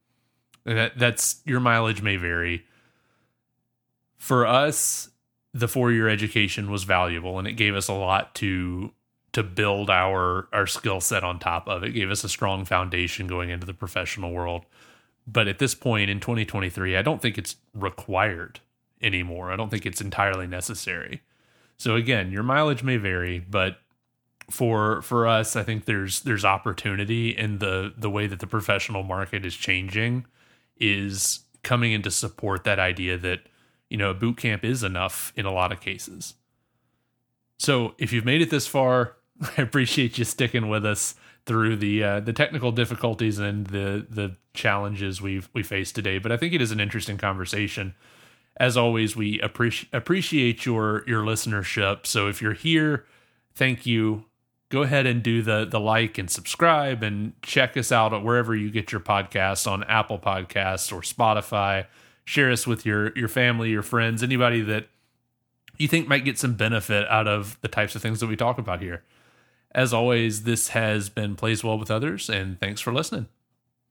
That 0.64 0.98
that's 0.98 1.42
your 1.46 1.60
mileage 1.60 2.04
may 2.04 2.18
vary. 2.18 2.66
For 4.18 4.46
us, 4.46 5.10
the 5.54 5.68
four 5.68 5.92
year 5.92 6.08
education 6.08 6.70
was 6.70 6.84
valuable 6.84 7.40
and 7.40 7.48
it 7.48 7.54
gave 7.54 7.76
us 7.76 7.88
a 7.88 7.94
lot 7.94 8.36
to 8.36 8.92
to 9.32 9.42
build 9.42 9.90
our 9.90 10.48
our 10.54 10.68
skill 10.68 11.02
set 11.02 11.24
on 11.24 11.40
top 11.40 11.68
of. 11.68 11.84
It 11.84 11.92
gave 11.92 12.12
us 12.12 12.24
a 12.24 12.30
strong 12.30 12.64
foundation 12.64 13.26
going 13.26 13.50
into 13.50 13.66
the 13.66 13.74
professional 13.74 14.32
world. 14.32 14.66
But 15.26 15.48
at 15.48 15.60
this 15.60 15.74
point 15.74 16.10
in 16.10 16.20
2023, 16.20 16.96
I 16.96 17.02
don't 17.02 17.22
think 17.22 17.38
it's 17.38 17.56
required 17.74 18.60
anymore. 19.02 19.52
I 19.52 19.56
don't 19.56 19.70
think 19.70 19.86
it's 19.86 20.02
entirely 20.02 20.48
necessary. 20.48 21.22
So 21.78 21.96
again, 21.96 22.32
your 22.32 22.44
mileage 22.44 22.84
may 22.84 22.98
vary, 22.98 23.40
but 23.40 23.78
for 24.50 25.02
for 25.02 25.28
us, 25.28 25.56
I 25.56 25.64
think 25.64 25.86
there's 25.86 26.22
there's 26.22 26.46
opportunity 26.46 27.30
in 27.30 27.60
the 27.60 27.94
the 27.98 28.10
way 28.10 28.28
that 28.28 28.40
the 28.40 28.48
professional 28.48 29.04
market 29.04 29.46
is 29.46 29.56
changing 29.56 30.26
is 30.78 31.42
coming 31.64 31.92
in 31.92 32.02
to 32.04 32.12
support 32.12 32.64
that 32.64 32.80
idea 32.80 33.18
that 33.18 33.42
you 33.90 33.98
know 33.98 34.14
boot 34.14 34.38
camp 34.38 34.64
is 34.64 34.84
enough 34.84 35.34
in 35.36 35.46
a 35.46 35.52
lot 35.52 35.72
of 35.72 35.82
cases. 35.82 36.36
So 37.58 37.94
if 37.98 38.14
you've 38.14 38.26
made 38.26 38.42
it 38.42 38.50
this 38.50 38.68
far, 38.68 39.18
I 39.58 39.62
appreciate 39.62 40.18
you 40.18 40.26
sticking 40.26 40.70
with 40.70 40.86
us 40.86 41.16
through 41.46 41.78
the 41.78 42.04
uh, 42.04 42.20
the 42.20 42.34
technical 42.34 42.72
difficulties 42.72 43.40
and 43.40 43.68
the 43.68 44.06
the 44.10 44.36
challenges 44.54 45.22
we've 45.22 45.50
we 45.54 45.64
faced 45.64 45.96
today. 45.96 46.18
But 46.18 46.32
I 46.32 46.38
think 46.38 46.54
it 46.54 46.62
is 46.62 46.72
an 46.72 46.80
interesting 46.80 47.18
conversation. 47.18 47.96
As 48.58 48.76
always, 48.76 49.16
we 49.16 49.40
appreciate 49.42 49.94
appreciate 49.94 50.66
your 50.66 51.04
your 51.08 51.24
listenership. 51.24 52.06
So 52.06 52.28
if 52.28 52.42
you're 52.42 52.54
here, 52.54 53.06
thank 53.56 53.86
you. 53.86 54.26
Go 54.70 54.84
ahead 54.84 55.08
and 55.08 55.24
do 55.24 55.42
the 55.42 55.66
the 55.66 55.80
like 55.80 56.18
and 56.18 56.30
subscribe 56.30 57.02
and 57.02 57.34
check 57.42 57.76
us 57.76 57.92
out 57.92 58.14
at 58.14 58.24
wherever 58.24 58.56
you 58.56 58.70
get 58.70 58.92
your 58.92 59.02
podcasts 59.02 59.70
on 59.70 59.84
Apple 59.86 60.20
Podcasts 60.20 60.94
or 60.94 61.02
Spotify. 61.02 61.88
Share 62.24 62.52
us 62.52 62.68
with 62.68 62.86
your 62.86 63.12
your 63.18 63.28
family, 63.28 63.72
your 63.72 63.82
friends, 63.82 64.22
anybody 64.22 64.62
that 64.62 64.88
you 65.78 65.88
think 65.88 66.08
might 66.08 66.26
get 66.26 66.38
some 66.38 66.54
benefit 66.54 67.08
out 67.08 67.28
of 67.28 67.58
the 67.62 67.68
types 67.68 67.96
of 67.96 68.02
things 68.02 68.20
that 68.20 68.28
we 68.28 68.36
talk 68.36 68.60
about 68.60 68.82
here. 68.82 69.04
As 69.72 69.94
always, 69.94 70.44
this 70.44 70.70
has 70.70 71.10
been 71.10 71.36
Plays 71.36 71.64
Well 71.64 71.78
with 71.78 71.90
Others, 71.90 72.30
and 72.30 72.60
thanks 72.60 72.82
for 72.82 72.92
listening. 72.94 73.28